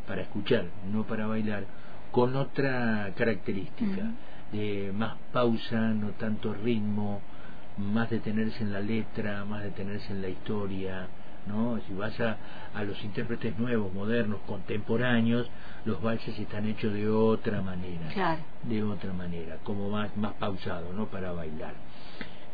para 0.06 0.22
escuchar, 0.22 0.66
no 0.92 1.04
para 1.04 1.26
bailar, 1.26 1.64
con 2.10 2.34
otra 2.36 3.12
característica, 3.16 4.10
de 4.52 4.92
más 4.94 5.16
pausa, 5.32 5.78
no 5.94 6.10
tanto 6.10 6.54
ritmo, 6.54 7.20
más 7.76 8.10
detenerse 8.10 8.62
en 8.62 8.72
la 8.72 8.80
letra, 8.80 9.44
más 9.44 9.62
detenerse 9.62 10.12
en 10.12 10.22
la 10.22 10.28
historia, 10.28 11.06
¿no? 11.46 11.80
Si 11.86 11.94
vas 11.94 12.18
a, 12.20 12.36
a 12.74 12.82
los 12.82 13.02
intérpretes 13.04 13.58
nuevos, 13.58 13.92
modernos, 13.92 14.40
contemporáneos, 14.46 15.48
los 15.84 16.02
valses 16.02 16.38
están 16.38 16.66
hechos 16.66 16.92
de 16.92 17.08
otra 17.08 17.62
manera, 17.62 18.08
de 18.64 18.82
otra 18.82 19.12
manera, 19.12 19.56
como 19.64 19.90
más, 19.90 20.14
más 20.16 20.34
pausado, 20.34 20.92
¿no? 20.92 21.06
Para 21.06 21.32
bailar. 21.32 21.74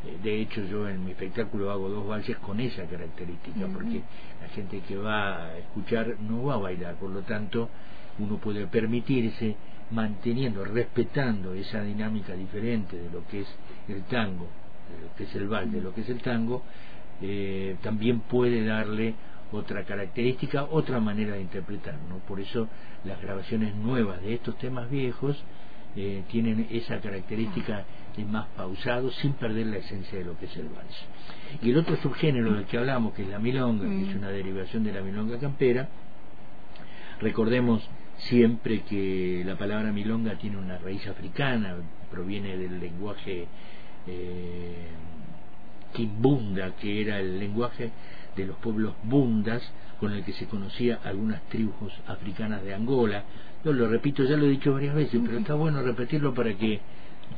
Eh, 0.06 0.18
de 0.22 0.40
hecho, 0.42 0.62
yo 0.64 0.88
en 0.88 1.04
mi 1.04 1.12
espectáculo 1.12 1.70
hago 1.70 1.88
dos 1.88 2.06
valses 2.06 2.36
con 2.38 2.60
esa 2.60 2.84
característica, 2.84 3.66
porque 3.72 4.02
la 4.42 4.48
gente 4.54 4.80
que 4.80 4.96
va 4.96 5.46
a 5.46 5.58
escuchar 5.58 6.16
no 6.20 6.44
va 6.44 6.54
a 6.54 6.58
bailar, 6.58 6.94
por 6.96 7.10
lo 7.10 7.22
tanto, 7.22 7.68
uno 8.18 8.36
puede 8.36 8.66
permitirse 8.66 9.56
manteniendo, 9.90 10.64
respetando 10.64 11.54
esa 11.54 11.82
dinámica 11.82 12.34
diferente 12.34 12.96
de 12.96 13.10
lo 13.10 13.26
que 13.26 13.40
es 13.40 13.48
el 13.88 14.02
tango, 14.04 14.48
de 14.90 15.06
lo 15.06 15.14
que 15.14 15.24
es 15.24 15.34
el 15.34 15.48
vals, 15.48 15.72
de 15.72 15.80
lo 15.80 15.94
que 15.94 16.00
es 16.02 16.08
el 16.08 16.20
tango, 16.20 16.62
eh, 17.22 17.76
también 17.82 18.20
puede 18.20 18.64
darle 18.64 19.14
otra 19.52 19.84
característica, 19.84 20.64
otra 20.64 21.00
manera 21.00 21.34
de 21.34 21.42
interpretar. 21.42 21.94
¿no? 22.08 22.18
Por 22.18 22.40
eso 22.40 22.68
las 23.04 23.20
grabaciones 23.20 23.74
nuevas 23.76 24.20
de 24.22 24.34
estos 24.34 24.58
temas 24.58 24.90
viejos 24.90 25.42
eh, 25.96 26.24
tienen 26.30 26.66
esa 26.70 27.00
característica 27.00 27.84
de 28.16 28.24
más 28.24 28.46
pausado 28.56 29.10
sin 29.12 29.34
perder 29.34 29.66
la 29.66 29.76
esencia 29.76 30.18
de 30.18 30.24
lo 30.24 30.36
que 30.38 30.46
es 30.46 30.56
el 30.56 30.68
vals. 30.68 31.06
Y 31.62 31.70
el 31.70 31.76
otro 31.76 31.96
subgénero 31.96 32.52
del 32.52 32.64
que 32.64 32.78
hablamos, 32.78 33.14
que 33.14 33.22
es 33.22 33.28
la 33.28 33.38
milonga, 33.38 33.84
que 33.84 34.02
es 34.02 34.14
mm. 34.14 34.18
una 34.18 34.30
derivación 34.30 34.82
de 34.82 34.92
la 34.92 35.02
milonga 35.02 35.38
campera, 35.38 35.88
recordemos 37.20 37.88
siempre 38.18 38.82
que 38.82 39.42
la 39.44 39.56
palabra 39.56 39.92
milonga 39.92 40.36
tiene 40.38 40.56
una 40.56 40.78
raíz 40.78 41.06
africana, 41.06 41.76
proviene 42.10 42.56
del 42.56 42.80
lenguaje 42.80 43.46
eh, 44.06 44.88
que 46.80 47.00
era 47.00 47.20
el 47.20 47.38
lenguaje 47.38 47.90
de 48.36 48.46
los 48.46 48.56
pueblos 48.56 48.94
bundas 49.04 49.62
con 50.00 50.12
el 50.12 50.24
que 50.24 50.32
se 50.32 50.46
conocía 50.46 51.00
algunas 51.04 51.42
tribus 51.48 51.92
africanas 52.06 52.64
de 52.64 52.74
Angola. 52.74 53.24
Yo 53.64 53.72
lo 53.72 53.88
repito, 53.88 54.24
ya 54.24 54.36
lo 54.36 54.46
he 54.46 54.50
dicho 54.50 54.72
varias 54.72 54.94
veces, 54.94 55.20
pero 55.24 55.38
está 55.38 55.54
bueno 55.54 55.82
repetirlo 55.82 56.34
para 56.34 56.52
que 56.54 56.80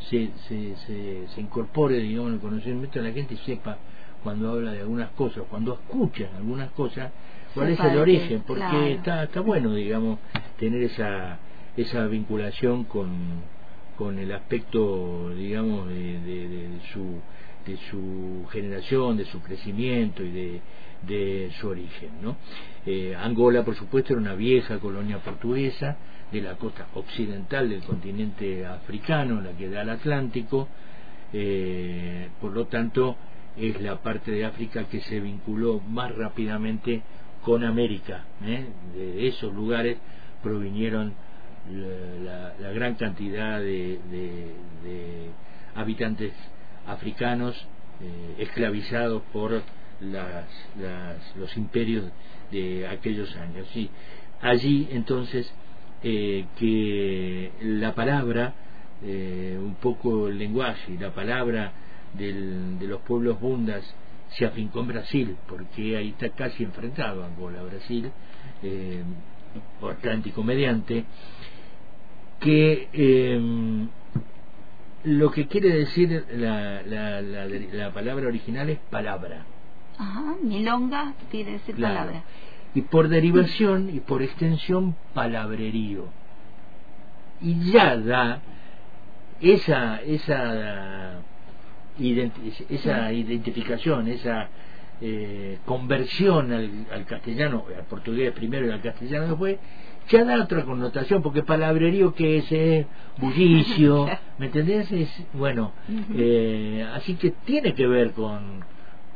se, 0.08 0.30
se, 0.48 1.40
incorpore 1.40 1.98
digamos, 1.98 2.32
el 2.32 2.40
conocimiento 2.40 2.98
de 2.98 3.08
la 3.08 3.14
gente 3.14 3.34
y 3.34 3.38
sepa 3.38 3.78
cuando 4.22 4.50
habla 4.50 4.72
de 4.72 4.80
algunas 4.80 5.10
cosas, 5.10 5.44
cuando 5.48 5.74
escucha 5.74 6.28
algunas 6.36 6.70
cosas, 6.72 7.12
cuál 7.56 7.70
es 7.70 7.80
el 7.80 7.98
origen, 7.98 8.42
porque 8.46 8.92
está, 8.92 9.24
está 9.24 9.40
bueno, 9.40 9.74
digamos, 9.74 10.20
tener 10.58 10.82
esa, 10.84 11.38
esa 11.76 12.06
vinculación 12.06 12.84
con, 12.84 13.10
con 13.96 14.18
el 14.18 14.30
aspecto, 14.32 15.30
digamos, 15.34 15.88
de 15.88 16.80
su 16.92 17.20
de 17.66 17.76
su 17.90 18.46
generación, 18.50 19.16
de 19.16 19.24
su 19.26 19.40
crecimiento 19.42 20.22
y 20.22 20.30
de, 20.30 20.60
de 21.02 21.50
su 21.60 21.68
origen. 21.68 22.10
¿no? 22.22 22.36
Eh, 22.86 23.14
Angola, 23.16 23.64
por 23.64 23.74
supuesto, 23.74 24.12
era 24.12 24.22
una 24.22 24.34
vieja 24.34 24.78
colonia 24.78 25.18
portuguesa 25.18 25.96
de 26.32 26.40
la 26.40 26.54
costa 26.54 26.86
occidental 26.94 27.68
del 27.68 27.82
continente 27.82 28.64
africano, 28.64 29.40
la 29.40 29.52
que 29.52 29.68
da 29.68 29.82
al 29.82 29.90
Atlántico, 29.90 30.68
eh, 31.32 32.28
por 32.40 32.52
lo 32.52 32.66
tanto 32.66 33.16
es 33.56 33.80
la 33.80 34.00
parte 34.02 34.30
de 34.30 34.44
África 34.44 34.84
que 34.84 35.00
se 35.00 35.20
vinculó 35.20 35.80
más 35.80 36.14
rápidamente 36.14 37.02
con 37.46 37.62
América. 37.62 38.24
¿eh? 38.44 38.66
De 38.96 39.28
esos 39.28 39.54
lugares 39.54 39.98
provinieron 40.42 41.14
la, 41.70 42.72
gran 42.72 42.96
cantidad 42.96 43.60
de, 43.60 44.00
de 44.10 45.30
habitantes 45.76 46.32
africanos 46.88 47.54
eh, 48.02 48.42
esclavizados 48.42 49.22
por 49.32 49.62
las, 50.00 50.44
los 51.36 51.56
imperios 51.56 52.06
de 52.50 52.88
aquellos 52.88 53.32
años. 53.36 53.68
Y 53.76 53.90
allí 54.40 54.88
entonces 54.90 55.48
eh, 56.02 56.46
que 56.58 57.52
la 57.62 57.94
palabra, 57.94 58.54
un 59.02 59.76
poco 59.80 60.26
el 60.26 60.38
lenguaje, 60.38 60.96
la 60.98 61.14
palabra 61.14 61.70
del, 62.14 62.80
de 62.80 62.88
los 62.88 63.02
pueblos 63.02 63.38
bundas 63.40 63.84
se 64.36 64.44
afincó 64.44 64.80
en 64.80 64.88
Brasil, 64.88 65.36
porque 65.48 65.96
ahí 65.96 66.10
está 66.10 66.30
casi 66.30 66.62
enfrentado 66.62 67.24
Angola, 67.24 67.62
Brasil, 67.62 68.10
eh, 68.62 69.02
Atlántico 69.82 70.42
mediante, 70.42 71.04
que 72.40 73.88
lo 75.04 75.30
que 75.30 75.46
quiere 75.46 75.70
decir 75.70 76.26
la, 76.32 76.82
la, 76.82 77.22
la, 77.22 77.92
palabra 77.92 78.26
original 78.26 78.68
es 78.68 78.78
palabra. 78.90 79.46
Ajá, 79.98 80.34
milonga 80.42 81.14
quiere 81.30 81.52
decir 81.52 81.76
palabra. 81.76 82.22
Y 82.74 82.82
por 82.82 83.08
derivación 83.08 83.88
y 83.94 84.00
por 84.00 84.22
extensión, 84.22 84.96
palabrerío. 85.14 86.08
Y 87.40 87.70
ya 87.72 87.96
da 87.96 88.42
esa, 89.40 90.02
esa, 90.02 91.20
esa 91.98 93.12
identificación, 93.12 94.08
esa 94.08 94.48
eh, 95.00 95.58
conversión 95.64 96.52
al, 96.52 96.86
al, 96.92 97.04
castellano, 97.04 97.64
al 97.76 97.84
portugués 97.84 98.32
primero 98.32 98.66
y 98.66 98.70
al 98.70 98.80
castellano 98.80 99.28
después, 99.28 99.58
ya 100.08 100.24
da 100.24 100.42
otra 100.42 100.64
connotación, 100.64 101.22
porque 101.22 101.42
palabrerío 101.42 102.14
que 102.14 102.38
es 102.38 102.52
eh, 102.52 102.86
bullicio, 103.18 104.06
¿me 104.38 104.46
entendés? 104.46 104.90
Es, 104.92 105.10
bueno, 105.32 105.72
eh, 106.14 106.86
así 106.94 107.14
que 107.14 107.32
tiene 107.44 107.74
que 107.74 107.86
ver 107.86 108.12
con, 108.12 108.64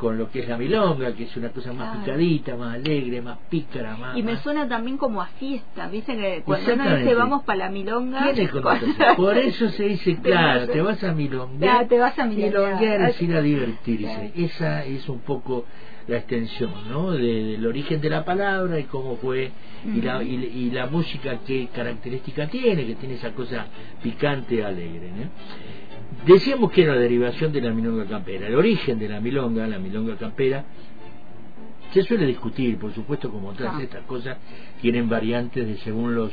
con 0.01 0.17
lo 0.17 0.31
que 0.31 0.41
es 0.41 0.49
la 0.49 0.57
milonga, 0.57 1.13
que 1.13 1.25
es 1.25 1.37
una 1.37 1.51
cosa 1.51 1.75
más 1.75 1.99
picadita, 1.99 2.57
más 2.57 2.77
alegre, 2.77 3.21
más 3.21 3.37
pícara, 3.51 3.99
más... 3.99 4.17
Y 4.17 4.23
me 4.23 4.39
suena 4.39 4.67
también 4.67 4.97
como 4.97 5.21
a 5.21 5.27
fiesta, 5.27 5.89
¿viste? 5.89 6.17
Que 6.17 6.43
cuando 6.43 6.73
uno 6.73 6.97
dice 6.97 7.15
vamos 7.15 7.43
para 7.45 7.59
la 7.59 7.71
milonga... 7.71 8.33
Por 9.17 9.37
eso 9.37 9.69
se 9.69 9.85
dice, 9.85 10.17
claro, 10.17 10.69
te 10.69 10.81
vas 10.81 11.05
a 11.05 11.13
milongar. 11.13 11.87
te 11.87 11.99
vas 11.99 12.19
a 12.19 12.25
milongar. 12.25 12.83
es 12.83 13.21
ir 13.21 13.37
a 13.37 13.43
divertirse. 13.43 14.33
Esa 14.35 14.87
es 14.87 15.07
un 15.07 15.21
poco 15.21 15.67
la 16.11 16.19
extensión, 16.19 16.73
¿no? 16.89 17.13
del 17.13 17.65
origen 17.65 18.01
de 18.01 18.11
la 18.11 18.25
palabra 18.25 18.81
y 18.81 18.85
cómo 18.85 19.17
fue, 19.17 19.53
y, 19.87 20.03
la, 20.03 20.23
y, 20.23 20.71
la 20.71 20.87
música 20.87 21.39
qué 21.47 21.69
característica 21.73 22.49
tiene, 22.49 22.85
que 22.85 22.97
tiene 22.97 23.15
esa 23.15 23.33
cosa 23.33 23.67
picante, 24.03 24.65
alegre, 24.65 25.09
¿no? 25.11 25.31
Decíamos 26.27 26.73
que 26.73 26.83
era 26.83 26.95
la 26.97 27.01
derivación 27.01 27.53
de 27.53 27.61
la 27.61 27.71
milonga 27.71 28.05
campera. 28.07 28.49
El 28.49 28.57
origen 28.57 28.99
de 28.99 29.09
la 29.09 29.21
milonga, 29.21 29.67
la 29.69 29.79
milonga 29.79 30.17
campera, 30.17 30.65
se 31.93 32.03
suele 32.03 32.27
discutir, 32.27 32.77
por 32.77 32.93
supuesto, 32.93 33.31
como 33.31 33.53
todas 33.53 33.77
ah. 33.77 33.83
estas 33.83 34.03
cosas 34.05 34.37
tienen 34.81 35.09
variantes 35.09 35.67
de 35.67 35.77
según 35.79 36.17
los 36.17 36.33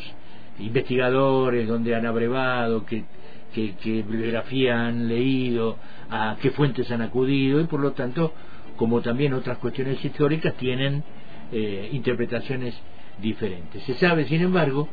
investigadores, 0.60 1.68
donde 1.68 1.96
han 1.96 2.06
abrevado, 2.08 2.84
qué, 2.86 3.06
qué 3.54 3.76
bibliografía 3.84 4.88
han 4.88 5.08
leído, 5.08 5.78
a 6.10 6.36
qué 6.42 6.50
fuentes 6.50 6.90
han 6.92 7.04
acudido 7.04 7.62
y 7.62 7.66
por 7.66 7.80
lo 7.80 7.92
tanto, 7.92 8.34
como 8.78 9.02
también 9.02 9.34
otras 9.34 9.58
cuestiones 9.58 10.04
históricas, 10.04 10.56
tienen 10.56 11.04
eh, 11.52 11.90
interpretaciones 11.92 12.76
diferentes. 13.22 13.84
Se 13.84 13.96
sabe, 13.96 14.26
sin 14.26 14.42
embargo, 14.42 14.88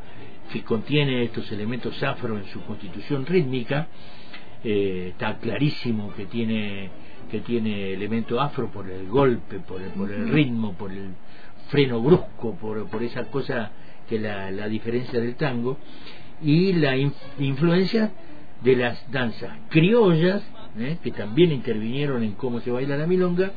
que 0.52 0.62
contiene 0.62 1.24
estos 1.24 1.50
elementos 1.52 2.02
afro 2.02 2.36
en 2.36 2.46
su 2.46 2.60
constitución 2.62 3.24
rítmica, 3.26 3.88
eh, 4.62 5.10
está 5.12 5.38
clarísimo 5.38 6.12
que 6.14 6.26
tiene 6.26 6.90
que 7.30 7.40
tiene 7.40 7.92
elemento 7.94 8.40
afro 8.40 8.70
por 8.70 8.88
el 8.88 9.08
golpe, 9.08 9.58
por 9.60 9.80
el, 9.80 9.90
por 9.90 10.10
el 10.10 10.28
ritmo, 10.28 10.74
por 10.74 10.92
el 10.92 11.14
freno 11.68 12.00
brusco, 12.00 12.54
por, 12.56 12.86
por 12.88 13.02
esa 13.02 13.24
cosa 13.24 13.72
que 14.08 14.18
la, 14.18 14.50
la 14.50 14.68
diferencia 14.68 15.20
del 15.20 15.34
tango, 15.34 15.78
y 16.42 16.74
la 16.74 16.96
influencia 17.38 18.12
de 18.62 18.76
las 18.76 19.10
danzas 19.10 19.56
criollas, 19.70 20.42
¿eh? 20.78 20.98
que 21.02 21.10
también 21.10 21.52
intervinieron 21.52 22.22
en 22.22 22.32
cómo 22.32 22.60
se 22.60 22.70
baila 22.70 22.96
la 22.96 23.06
milonga, 23.06 23.52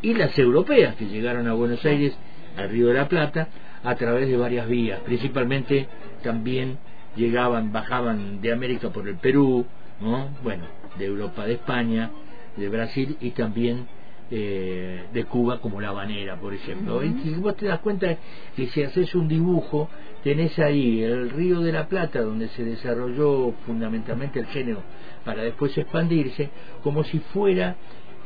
y 0.00 0.14
las 0.14 0.36
europeas 0.38 0.96
que 0.96 1.06
llegaron 1.06 1.46
a 1.46 1.52
Buenos 1.52 1.84
Aires, 1.84 2.16
al 2.56 2.70
Río 2.70 2.88
de 2.88 2.94
la 2.94 3.08
Plata, 3.08 3.48
a 3.84 3.94
través 3.96 4.28
de 4.28 4.36
varias 4.36 4.68
vías, 4.68 5.00
principalmente 5.00 5.88
también 6.22 6.78
llegaban, 7.16 7.72
bajaban 7.72 8.40
de 8.40 8.52
América 8.52 8.90
por 8.90 9.08
el 9.08 9.16
Perú, 9.16 9.66
¿no? 10.00 10.28
bueno, 10.42 10.64
de 10.98 11.06
Europa, 11.06 11.46
de 11.46 11.54
España, 11.54 12.10
de 12.56 12.68
Brasil 12.68 13.16
y 13.20 13.30
también 13.30 13.86
eh, 14.34 15.08
de 15.12 15.24
Cuba 15.26 15.60
como 15.60 15.78
la 15.78 15.90
Habanera, 15.90 16.40
por 16.40 16.54
ejemplo. 16.54 17.04
Y 17.04 17.12
si 17.22 17.34
vos 17.34 17.54
te 17.54 17.66
das 17.66 17.80
cuenta 17.80 18.16
que 18.56 18.66
si 18.68 18.82
haces 18.82 19.14
un 19.14 19.28
dibujo, 19.28 19.90
tenés 20.24 20.58
ahí 20.58 21.02
el 21.02 21.28
Río 21.28 21.60
de 21.60 21.70
la 21.70 21.86
Plata, 21.86 22.22
donde 22.22 22.48
se 22.48 22.64
desarrolló 22.64 23.52
fundamentalmente 23.66 24.40
el 24.40 24.46
género 24.46 24.80
para 25.22 25.42
después 25.42 25.76
expandirse, 25.76 26.48
como 26.82 27.04
si 27.04 27.18
fuera 27.18 27.76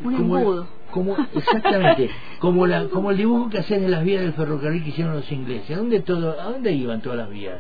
un 0.01 0.69
como, 0.92 1.16
exactamente 1.35 2.09
como 2.38 2.69
la 2.69 2.85
como 2.85 3.11
el 3.11 3.16
dibujo 3.16 3.51
que 3.51 3.59
hacen 3.59 3.83
en 3.83 3.90
las 3.90 4.05
vías 4.05 4.23
del 4.23 4.35
ferrocarril 4.35 4.85
que 4.85 4.90
hicieron 4.90 5.16
los 5.16 5.33
ingleses. 5.33 5.77
¿a 5.77 5.81
dónde 5.81 6.03
todo 6.03 6.40
a 6.40 6.53
dónde 6.53 6.71
iban 6.71 7.01
todas 7.01 7.19
las 7.19 7.31
vías 7.31 7.59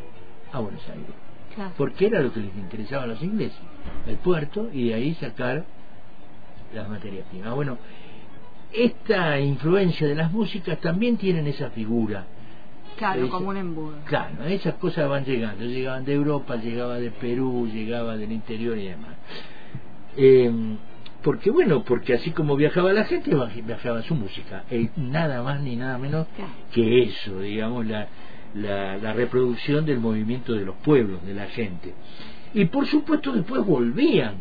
a 0.52 0.60
Buenos 0.60 0.88
Aires. 0.88 1.72
Porque 1.76 2.06
era 2.06 2.20
lo 2.20 2.32
que 2.32 2.38
les 2.38 2.54
interesaba 2.54 3.02
a 3.02 3.06
los 3.08 3.20
ingleses 3.24 3.58
el 4.06 4.18
puerto 4.18 4.68
y 4.72 4.90
de 4.90 4.94
ahí 4.94 5.14
sacar 5.14 5.64
las 6.72 6.88
materias 6.88 7.26
primas. 7.28 7.52
Bueno 7.56 7.78
esta 8.76 9.40
influencia 9.40 10.06
de 10.06 10.14
las 10.14 10.32
músicas 10.32 10.80
también 10.80 11.16
tienen 11.16 11.46
esa 11.46 11.70
figura 11.70 12.26
Claro, 12.96 13.28
como 13.28 13.50
un 13.50 13.56
embudo. 13.58 13.98
Claro, 14.06 14.44
esas 14.46 14.74
cosas 14.74 15.08
van 15.08 15.24
llegando. 15.24 15.64
Llegaban 15.64 16.04
de 16.04 16.14
Europa, 16.14 16.56
llegaba 16.56 16.98
de 16.98 17.10
Perú, 17.10 17.68
llegaba 17.70 18.16
del 18.16 18.32
interior 18.32 18.78
y 18.78 18.88
demás. 18.88 19.14
Eh, 20.16 20.50
porque 21.22 21.50
bueno, 21.50 21.82
porque 21.82 22.14
así 22.14 22.30
como 22.30 22.56
viajaba 22.56 22.92
la 22.92 23.04
gente, 23.04 23.36
viajaba 23.64 24.02
su 24.02 24.14
música, 24.14 24.64
y 24.70 24.90
nada 24.96 25.42
más 25.42 25.60
ni 25.60 25.74
nada 25.74 25.98
menos 25.98 26.26
que 26.72 27.02
eso, 27.02 27.40
digamos, 27.40 27.84
la, 27.84 28.06
la, 28.54 29.12
reproducción 29.12 29.84
del 29.84 29.98
movimiento 29.98 30.52
de 30.52 30.64
los 30.64 30.76
pueblos, 30.76 31.26
de 31.26 31.34
la 31.34 31.46
gente. 31.46 31.94
Y 32.54 32.66
por 32.66 32.86
supuesto 32.86 33.32
después 33.32 33.66
volvían, 33.66 34.36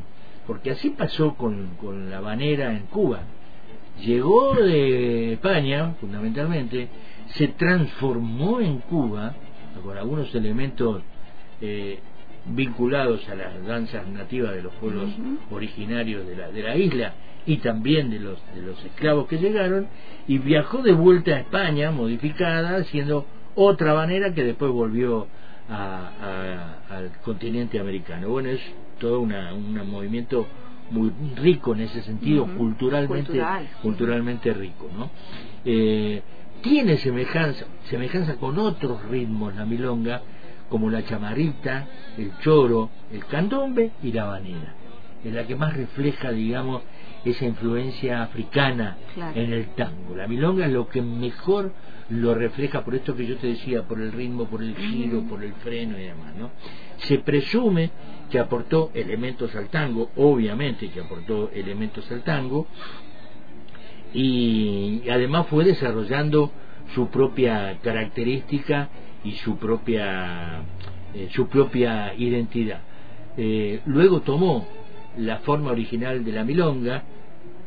porque 0.45 0.71
así 0.71 0.91
pasó 0.91 1.33
con, 1.35 1.75
con 1.77 2.11
la 2.11 2.19
banera 2.19 2.71
en 2.71 2.85
Cuba. 2.85 3.21
Llegó 4.01 4.55
de 4.55 5.33
España, 5.33 5.95
fundamentalmente, 5.99 6.89
se 7.35 7.49
transformó 7.49 8.59
en 8.59 8.79
Cuba, 8.79 9.33
con 9.83 9.97
algunos 9.97 10.33
elementos 10.33 11.01
eh, 11.61 11.99
vinculados 12.45 13.27
a 13.29 13.35
las 13.35 13.65
danzas 13.65 14.07
nativas 14.07 14.53
de 14.53 14.61
los 14.61 14.73
pueblos 14.73 15.09
originarios 15.51 16.27
de 16.27 16.35
la, 16.35 16.51
de 16.51 16.61
la 16.61 16.75
isla 16.75 17.13
y 17.45 17.57
también 17.57 18.09
de 18.09 18.19
los, 18.19 18.39
de 18.55 18.61
los 18.61 18.83
esclavos 18.85 19.27
que 19.27 19.37
llegaron 19.37 19.87
y 20.27 20.37
viajó 20.37 20.81
de 20.81 20.93
vuelta 20.93 21.31
a 21.31 21.39
España 21.39 21.91
modificada 21.91 22.83
siendo 22.85 23.25
otra 23.55 23.93
manera 23.93 24.33
que 24.33 24.43
después 24.43 24.71
volvió 24.71 25.27
al 25.69 27.11
continente 27.23 27.79
americano. 27.79 28.29
Bueno, 28.29 28.49
es 28.49 28.61
todo 28.99 29.19
una, 29.19 29.53
un 29.53 29.73
movimiento 29.89 30.47
muy 30.91 31.11
rico 31.35 31.73
en 31.73 31.81
ese 31.81 32.01
sentido, 32.03 32.47
culturalmente, 32.57 33.43
culturalmente 33.81 34.53
rico. 34.53 34.89
¿no? 34.95 35.09
Eh, 35.63 36.21
tiene 36.61 36.97
semejanza, 36.97 37.65
semejanza 37.89 38.35
con 38.35 38.57
otros 38.57 39.03
ritmos 39.09 39.55
la 39.55 39.65
milonga, 39.65 40.21
como 40.69 40.89
la 40.89 41.03
chamarrita, 41.05 41.87
el 42.17 42.31
choro, 42.39 42.89
el 43.11 43.25
candombe 43.25 43.91
y 44.01 44.11
la 44.11 44.25
banera. 44.25 44.73
Es 45.23 45.33
la 45.33 45.45
que 45.45 45.55
más 45.55 45.75
refleja, 45.75 46.31
digamos, 46.31 46.83
esa 47.25 47.45
influencia 47.45 48.23
africana 48.23 48.97
en 49.33 49.51
el 49.51 49.67
tango. 49.75 50.15
La 50.15 50.27
milonga 50.27 50.67
es 50.67 50.71
lo 50.71 50.87
que 50.87 51.01
mejor 51.01 51.73
lo 52.09 52.35
refleja 52.35 52.85
por 52.85 52.93
esto 52.93 53.15
que 53.15 53.25
yo 53.25 53.37
te 53.37 53.47
decía, 53.47 53.83
por 53.83 53.99
el 53.99 54.11
ritmo, 54.11 54.45
por 54.45 54.61
el 54.61 54.75
giro, 54.75 55.23
por 55.23 55.43
el 55.43 55.53
freno 55.53 55.97
y 55.97 56.03
demás, 56.03 56.35
¿no? 56.35 56.51
Se 56.97 57.17
presume 57.19 57.89
que 58.29 58.37
aportó 58.37 58.91
elementos 58.93 59.55
al 59.55 59.69
tango, 59.69 60.11
obviamente 60.15 60.89
que 60.89 61.01
aportó 61.01 61.49
elementos 61.51 62.09
al 62.11 62.21
tango, 62.23 62.67
y 64.13 65.09
además 65.09 65.47
fue 65.47 65.65
desarrollando 65.65 66.51
su 66.93 67.09
propia 67.09 67.79
característica 67.81 68.89
y 69.23 69.31
su 69.33 69.57
propia 69.57 70.61
eh, 71.13 71.29
su 71.31 71.47
propia 71.47 72.13
identidad 72.13 72.81
eh, 73.37 73.81
luego 73.85 74.21
tomó 74.21 74.67
la 75.17 75.39
forma 75.39 75.71
original 75.71 76.23
de 76.23 76.31
la 76.31 76.43
milonga 76.43 77.03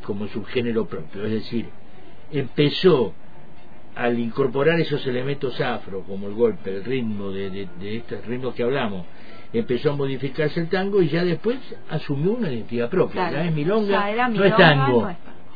como 0.08 0.26
subgénero 0.28 0.86
propio. 0.86 1.26
Es 1.26 1.32
decir 1.32 1.66
empezó 2.32 3.12
al 3.94 4.18
incorporar 4.18 4.80
esos 4.80 5.06
elementos 5.06 5.60
afro 5.60 6.02
como 6.02 6.28
el 6.28 6.34
golpe 6.34 6.74
el 6.74 6.84
ritmo 6.84 7.30
de, 7.30 7.50
de, 7.50 7.96
este 7.96 8.20
ritmo 8.22 8.54
que 8.54 8.62
hablamos 8.62 9.04
empezó 9.52 9.92
a 9.92 9.96
modificarse 9.96 10.60
el 10.60 10.68
tango 10.68 11.02
y 11.02 11.08
ya 11.08 11.24
después 11.24 11.58
asumió 11.90 12.32
una 12.32 12.50
identidad 12.50 12.88
propia. 12.88 13.30
Ya 13.30 13.44
es 13.44 13.52
milonga, 13.52 14.28
no 14.28 14.44
es 14.44 14.56
tango. 14.56 15.10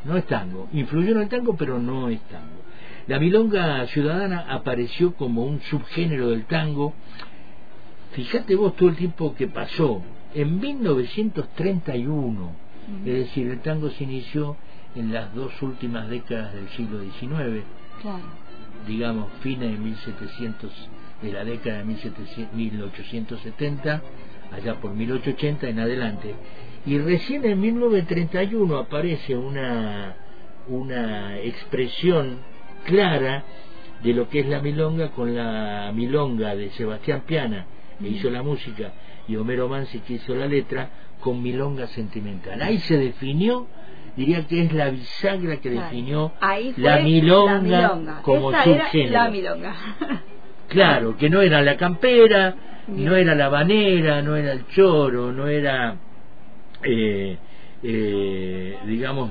no 0.04 0.16
es 0.16 0.26
tango. 0.26 0.68
Influyó 0.72 1.12
en 1.12 1.22
el 1.22 1.28
tango 1.28 1.56
pero 1.56 1.78
no 1.78 2.08
es 2.08 2.20
tango. 2.22 2.62
La 3.06 3.18
milonga 3.18 3.86
ciudadana 3.86 4.46
apareció 4.50 5.14
como 5.14 5.44
un 5.44 5.60
subgénero 5.62 6.28
del 6.30 6.44
tango. 6.44 6.92
Fíjate 8.12 8.54
vos 8.54 8.76
todo 8.76 8.90
el 8.90 8.96
tiempo 8.96 9.34
que 9.34 9.48
pasó. 9.48 10.02
En 10.34 10.60
1931, 10.60 12.52
es 13.04 13.14
decir, 13.14 13.48
el 13.48 13.60
tango 13.60 13.90
se 13.90 14.04
inició 14.04 14.56
en 14.94 15.12
las 15.12 15.34
dos 15.34 15.60
últimas 15.62 16.08
décadas 16.08 16.54
del 16.54 16.68
siglo 16.70 17.02
XIX. 17.02 17.64
Digamos, 18.86 19.30
fines 19.40 19.70
de 19.70 19.78
1700, 19.78 20.88
de 21.22 21.32
la 21.32 21.44
década 21.44 21.78
de 21.78 21.84
1870, 21.84 24.02
allá 24.52 24.74
por 24.80 24.92
1880 24.92 25.68
en 25.68 25.80
adelante. 25.80 26.34
Y 26.84 26.98
recién 26.98 27.44
en 27.44 27.60
1931 27.60 28.76
aparece 28.76 29.36
una, 29.36 30.16
una 30.68 31.38
expresión 31.38 32.38
clara 32.84 33.44
de 34.02 34.12
lo 34.12 34.28
que 34.28 34.40
es 34.40 34.46
la 34.46 34.60
milonga 34.60 35.10
con 35.10 35.32
la 35.34 35.92
milonga 35.94 36.56
de 36.56 36.70
Sebastián 36.70 37.22
Piana, 37.24 37.66
que 38.00 38.08
hizo 38.08 38.28
la 38.30 38.42
música, 38.42 38.92
y 39.28 39.36
Homero 39.36 39.68
Mansi, 39.68 40.00
que 40.00 40.14
hizo 40.14 40.34
la 40.34 40.46
letra, 40.46 40.90
con 41.22 41.40
milonga 41.40 41.86
sentimental. 41.86 42.60
Ahí 42.60 42.78
se 42.78 42.98
definió, 42.98 43.68
diría 44.16 44.44
que 44.46 44.62
es 44.64 44.72
la 44.72 44.90
bisagra 44.90 45.58
que 45.58 45.70
definió 45.70 46.32
la 46.76 46.98
milonga, 46.98 48.20
como 48.22 48.50
subgénero. 48.50 49.12
La 49.12 49.30
milonga. 49.30 49.74
claro, 50.68 51.16
que 51.16 51.30
no 51.30 51.40
era 51.40 51.62
la 51.62 51.76
campera, 51.76 52.56
no 52.88 53.14
era 53.14 53.36
la 53.36 53.48
banera, 53.48 54.20
no 54.20 54.34
era 54.34 54.52
el 54.52 54.66
choro, 54.66 55.32
no 55.32 55.46
era, 55.46 55.94
eh, 56.82 57.38
eh, 57.84 58.78
digamos, 58.84 59.30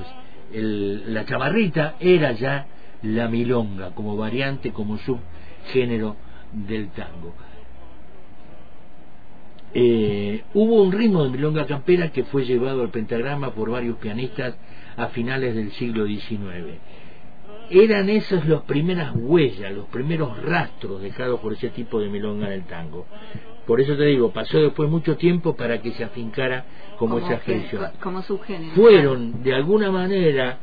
el, 0.54 1.14
la 1.14 1.26
chamarrita, 1.26 1.96
era 2.00 2.32
ya 2.32 2.68
la 3.04 3.28
milonga 3.28 3.92
como 3.92 4.16
variante, 4.16 4.72
como 4.72 4.98
subgénero 4.98 6.16
del 6.54 6.90
tango. 6.92 7.36
Eh, 9.74 10.21
hubo 10.54 10.82
un 10.82 10.92
ritmo 10.92 11.24
de 11.24 11.30
milonga 11.30 11.66
campera 11.66 12.12
que 12.12 12.24
fue 12.26 12.46
llevado 12.46 12.82
al 12.82 12.90
pentagrama 12.90 13.52
por 13.52 13.70
varios 13.70 13.98
pianistas 13.98 14.56
a 14.98 15.08
finales 15.08 15.56
del 15.56 15.72
siglo 15.74 16.06
XIX. 16.06 16.80
Eran 17.70 18.10
esas 18.10 18.46
las 18.48 18.64
primeras 18.64 19.14
huellas, 19.16 19.72
los 19.72 19.88
primeros 19.88 20.42
rastros 20.44 21.02
dejados 21.02 21.40
por 21.40 21.54
ese 21.54 21.70
tipo 21.70 22.02
de 22.02 22.10
milonga 22.10 22.48
en 22.48 22.54
el 22.54 22.64
tango. 22.64 23.06
Por 23.66 23.80
eso 23.80 23.96
te 23.96 24.06
digo, 24.06 24.32
pasó 24.32 24.60
después 24.60 24.90
mucho 24.90 25.16
tiempo 25.16 25.56
para 25.56 25.82
que 25.82 25.92
se 25.92 26.04
afincara 26.04 26.66
como, 26.98 27.20
esa 27.20 27.36
expresión. 27.36 27.92
Como 28.02 28.22
subgénero. 28.22 28.74
Fueron, 28.74 29.44
de 29.44 29.54
alguna 29.54 29.92
manera, 29.92 30.58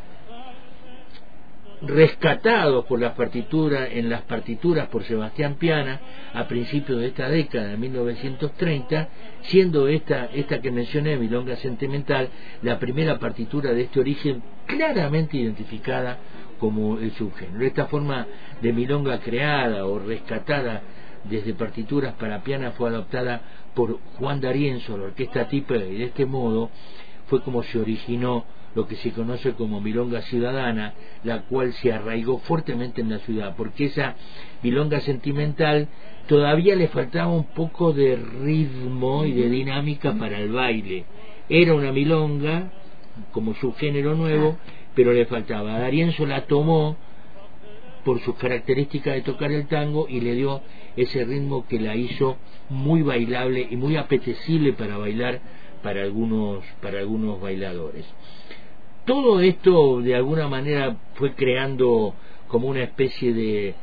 rescatados 1.83 2.85
por 2.87 3.01
las 3.01 3.13
partituras 3.13 3.89
en 3.93 4.11
las 4.11 4.23
partituras 4.23 4.89
por 4.89 5.05
Sebastián 5.05 5.55
Piana 5.55 6.01
a 6.35 6.49
principios 6.49 7.01
de 7.01 7.09
esta 7.09 7.29
década 7.29 7.69
de 7.69 7.77
1930 7.77 9.09
siendo 9.43 9.87
esta 9.89 10.27
esta 10.27 10.61
que 10.61 10.71
mencioné 10.71 11.17
Milonga 11.17 11.57
Sentimental 11.57 12.29
la 12.63 12.79
primera 12.79 13.19
partitura 13.19 13.73
de 13.73 13.83
este 13.83 14.01
origen 14.01 14.43
claramente 14.67 15.37
identificada 15.37 16.19
como 16.59 16.99
el 16.99 17.13
subgénero. 17.13 17.65
Esta 17.65 17.87
forma 17.87 18.27
de 18.61 18.73
milonga 18.73 19.21
creada 19.21 19.87
o 19.87 19.99
rescatada 19.99 20.83
desde 21.25 21.55
partituras 21.55 22.15
para 22.15 22.43
piana 22.43 22.73
fue 22.73 22.91
adoptada 22.91 23.41
por 23.75 24.01
Juan 24.19 24.41
D'Arienzo, 24.41 24.97
la 24.97 25.05
orquesta 25.05 25.49
Tipe, 25.49 25.77
y 25.77 25.99
de 25.99 26.05
este 26.07 26.27
modo 26.27 26.71
fue 27.27 27.43
como 27.43 27.63
se 27.63 27.79
originó 27.79 28.45
lo 28.79 28.87
que 28.87 28.95
se 28.95 29.11
conoce 29.11 29.55
como 29.55 29.81
milonga 29.81 30.23
ciudadana, 30.23 30.95
la 31.25 31.43
cual 31.43 31.73
se 31.73 31.93
arraigó 31.93 32.39
fuertemente 32.39 33.01
en 33.01 33.11
la 33.11 33.19
ciudad, 33.19 33.57
porque 33.57 33.87
esa 33.87 34.15
milonga 34.63 35.01
sentimental 35.01 35.89
todavía 36.29 36.77
le 36.77 36.87
faltaba 36.87 37.33
un 37.33 37.47
poco 37.47 37.93
de 37.93 38.15
ritmo 38.15 39.25
y 39.25 39.33
de 39.33 39.51
dinámica 39.51 40.13
para 40.13 40.39
el 40.39 40.53
baile. 40.53 41.07
Era 41.49 41.75
una 41.75 41.91
milonga, 41.91 42.71
como 43.33 43.55
su 43.55 43.73
género 43.75 44.15
nuevo, 44.15 44.57
pero 44.95 45.13
le 45.13 45.27
faltaba. 45.27 45.81
D'Arienzo 45.81 46.25
la 46.25 46.43
tomó 46.43 46.97
por 48.05 48.21
sus 48.21 48.37
características 48.37 49.15
de 49.15 49.23
tocar 49.23 49.51
el 49.51 49.67
tango 49.67 50.07
y 50.09 50.21
le 50.21 50.35
dio 50.37 50.63
ese 50.95 51.25
ritmo 51.25 51.67
que 51.67 51.81
la 51.81 51.97
hizo 51.97 52.37
muy 52.69 53.03
bailable 53.03 53.67
y 53.69 53.75
muy 53.75 53.97
apetecible 53.97 54.73
para 54.75 54.99
bailar 54.99 55.41
para 55.83 56.03
algunos 56.03 56.65
para 56.81 56.99
algunos 56.99 57.41
bailadores 57.41 58.05
todo 59.09 59.41
esto 59.41 60.03
de 60.03 60.15
alguna 60.15 60.49
manera 60.49 60.97
fue 61.15 61.35
creando 61.35 62.15
como 62.47 62.69
una 62.69 62.83
especie 62.83 63.33
de 63.33 63.75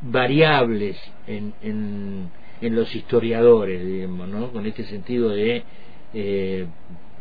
variables 0.00 0.96
en, 1.26 1.52
en, 1.60 2.30
en 2.62 2.74
los 2.74 2.94
historiadores 2.94 3.84
digamos 3.86 4.28
¿no? 4.28 4.50
con 4.50 4.64
este 4.64 4.84
sentido 4.84 5.28
de 5.28 5.64
eh, 6.14 6.66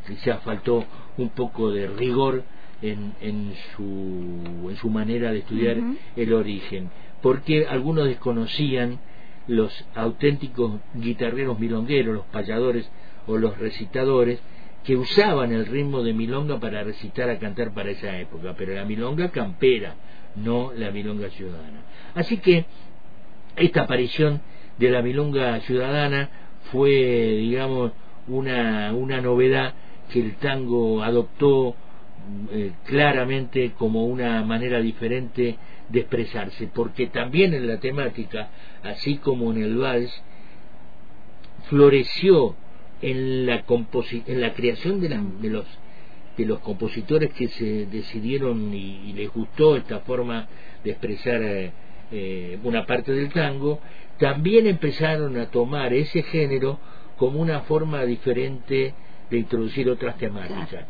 quizás 0.07 0.41
faltó 0.43 0.85
un 1.17 1.29
poco 1.29 1.69
de 1.69 1.87
rigor 1.87 2.43
en, 2.81 3.13
en, 3.19 3.53
su, 3.75 4.69
en 4.69 4.77
su 4.77 4.89
manera 4.89 5.31
de 5.31 5.39
estudiar 5.39 5.77
el 6.15 6.33
origen, 6.33 6.89
porque 7.21 7.67
algunos 7.67 8.05
desconocían 8.05 8.99
los 9.47 9.85
auténticos 9.95 10.79
guitarreros 10.93 11.59
milongueros, 11.59 12.15
los 12.15 12.25
payadores 12.27 12.89
o 13.25 13.37
los 13.37 13.57
recitadores, 13.57 14.39
que 14.83 14.95
usaban 14.95 15.51
el 15.51 15.65
ritmo 15.65 16.01
de 16.03 16.13
milonga 16.13 16.59
para 16.59 16.83
recitar 16.83 17.29
a 17.29 17.39
cantar 17.39 17.73
para 17.73 17.91
esa 17.91 18.17
época, 18.19 18.55
pero 18.57 18.73
la 18.73 18.85
milonga 18.85 19.29
campera, 19.29 19.95
no 20.35 20.71
la 20.73 20.91
milonga 20.91 21.29
ciudadana. 21.29 21.81
Así 22.15 22.37
que 22.37 22.65
esta 23.55 23.81
aparición 23.81 24.41
de 24.77 24.89
la 24.89 25.01
milonga 25.01 25.59
ciudadana 25.61 26.29
fue, 26.71 26.89
digamos, 26.89 27.91
una, 28.27 28.93
una 28.93 29.21
novedad 29.21 29.73
que 30.11 30.21
el 30.21 30.35
tango 30.35 31.03
adoptó 31.03 31.75
eh, 32.51 32.73
claramente 32.85 33.71
como 33.77 34.05
una 34.05 34.43
manera 34.43 34.79
diferente 34.79 35.57
de 35.89 35.99
expresarse, 35.99 36.69
porque 36.73 37.07
también 37.07 37.53
en 37.53 37.67
la 37.67 37.79
temática, 37.79 38.49
así 38.83 39.17
como 39.17 39.51
en 39.51 39.63
el 39.63 39.77
vals, 39.77 40.23
floreció 41.69 42.55
en 43.01 43.45
la, 43.45 43.63
en 44.25 44.41
la 44.41 44.53
creación 44.53 44.99
de, 44.99 45.09
de, 45.09 45.49
los 45.49 45.65
de 46.37 46.45
los 46.45 46.59
compositores 46.59 47.33
que 47.33 47.47
se 47.47 47.85
decidieron 47.87 48.73
y, 48.73 49.13
les 49.13 49.31
gustó 49.31 49.75
esta 49.75 49.99
forma 50.01 50.47
de 50.83 50.91
expresar 50.91 51.41
eh, 51.41 51.71
eh, 52.11 52.59
una 52.63 52.85
parte 52.85 53.11
del 53.11 53.29
tango, 53.29 53.79
también 54.19 54.67
empezaron 54.67 55.37
a 55.37 55.47
tomar 55.47 55.93
ese 55.93 56.23
género 56.23 56.79
como 57.17 57.39
una 57.41 57.61
forma 57.61 58.03
diferente 58.05 58.93
de 59.29 59.37
introducir 59.37 59.89
otras 59.89 60.17
temáticas 60.17 60.85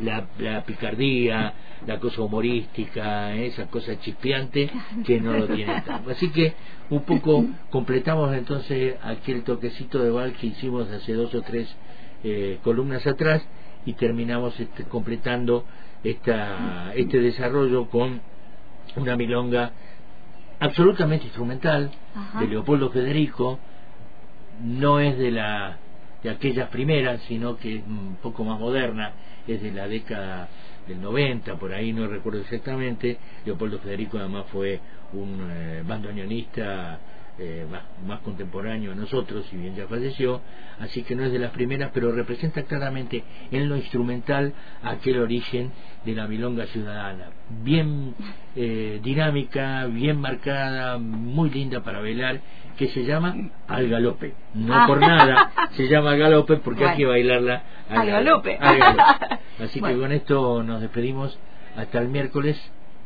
la, 0.00 0.26
la 0.38 0.64
picardía, 0.64 1.52
la 1.86 1.98
cosa 1.98 2.22
humorística, 2.22 3.34
esa 3.34 3.66
cosa 3.66 3.98
chispeante 3.98 4.70
que 5.04 5.20
no 5.20 5.32
lo 5.32 5.46
tiene 5.48 5.80
tanto. 5.86 6.10
Así 6.10 6.30
que 6.30 6.54
un 6.90 7.02
poco 7.02 7.44
completamos 7.70 8.34
entonces 8.34 8.96
aquel 9.02 9.42
toquecito 9.42 10.02
de 10.02 10.10
bal 10.10 10.32
que 10.34 10.48
hicimos 10.48 10.90
hace 10.90 11.12
dos 11.12 11.34
o 11.34 11.42
tres 11.42 11.68
eh, 12.24 12.58
columnas 12.62 13.06
atrás 13.06 13.42
y 13.84 13.92
terminamos 13.94 14.58
este, 14.58 14.84
completando 14.84 15.64
esta, 16.02 16.92
este 16.94 17.20
desarrollo 17.20 17.88
con 17.88 18.20
una 18.96 19.16
milonga 19.16 19.72
absolutamente 20.58 21.26
instrumental 21.26 21.90
de 22.38 22.46
Leopoldo 22.46 22.90
Federico, 22.90 23.58
no 24.62 25.00
es 25.00 25.18
de 25.18 25.30
la 25.30 25.76
de 26.22 26.30
aquellas 26.30 26.68
primeras, 26.70 27.20
sino 27.22 27.56
que 27.56 27.76
es 27.76 27.86
un 27.86 28.16
poco 28.22 28.44
más 28.44 28.58
moderna, 28.58 29.12
es 29.46 29.62
de 29.62 29.70
la 29.70 29.86
década 29.86 30.48
del 30.86 31.00
90, 31.00 31.56
por 31.56 31.72
ahí 31.72 31.92
no 31.92 32.06
recuerdo 32.06 32.40
exactamente. 32.40 33.18
Leopoldo 33.44 33.78
Federico 33.78 34.18
además 34.18 34.46
fue 34.50 34.80
un 35.12 35.48
eh, 35.50 35.82
bandoneonista 35.86 36.98
eh, 37.38 37.66
más, 37.70 37.82
más, 38.06 38.20
contemporáneo 38.20 38.92
a 38.92 38.94
nosotros, 38.94 39.44
si 39.50 39.56
bien 39.56 39.74
ya 39.74 39.86
falleció, 39.86 40.40
así 40.80 41.02
que 41.02 41.14
no 41.14 41.24
es 41.24 41.32
de 41.32 41.38
las 41.38 41.50
primeras, 41.50 41.90
pero 41.92 42.10
representa 42.10 42.62
claramente 42.62 43.24
en 43.50 43.68
lo 43.68 43.76
instrumental 43.76 44.54
aquel 44.82 45.20
origen 45.20 45.70
de 46.04 46.14
la 46.14 46.26
milonga 46.26 46.66
ciudadana, 46.66 47.26
bien 47.62 48.14
eh, 48.54 49.00
dinámica, 49.02 49.86
bien 49.86 50.18
marcada, 50.18 50.96
muy 50.98 51.50
linda 51.50 51.82
para 51.82 52.00
bailar, 52.00 52.40
que 52.78 52.88
se 52.88 53.04
llama 53.04 53.34
Al 53.68 53.88
Galope. 53.88 54.34
No 54.54 54.86
por 54.86 55.00
nada 55.00 55.50
se 55.72 55.88
llama 55.88 56.12
Al 56.12 56.18
Galope 56.18 56.56
porque 56.56 56.86
hay 56.86 56.96
que 56.96 57.06
bailarla 57.06 57.62
al, 57.88 58.06
galope. 58.06 58.58
Así 59.58 59.80
que 59.80 59.98
con 59.98 60.12
esto 60.12 60.62
nos 60.62 60.80
despedimos. 60.80 61.38
Hasta 61.76 61.98
el 62.00 62.08
miércoles, 62.08 62.56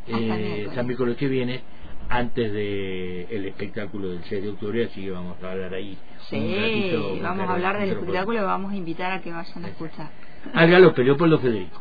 eh, 0.07 0.67
hasta 0.69 0.81
el 0.81 0.87
miércoles. 0.87 1.17
que 1.17 1.29
viene 1.29 1.63
antes 2.11 2.53
de 2.53 3.23
el 3.31 3.47
espectáculo 3.47 4.09
del 4.09 4.25
6 4.25 4.43
de 4.43 4.49
octubre, 4.51 4.85
así 4.85 5.05
que 5.05 5.11
vamos 5.13 5.37
a 5.43 5.51
hablar 5.51 5.73
ahí. 5.73 5.97
Sí, 6.29 6.93
vamos 7.23 7.49
a 7.49 7.53
hablar 7.53 7.79
del 7.79 7.91
espectáculo 7.91 8.41
y 8.41 8.43
vamos 8.43 8.73
a 8.73 8.77
invitar 8.77 9.13
a 9.13 9.21
que 9.21 9.33
vayan 9.33 9.65
a 9.65 9.69
escuchar. 9.69 10.11
Al 10.53 10.71
galope, 10.71 11.05
Leopoldo 11.05 11.39
Federico. 11.39 11.81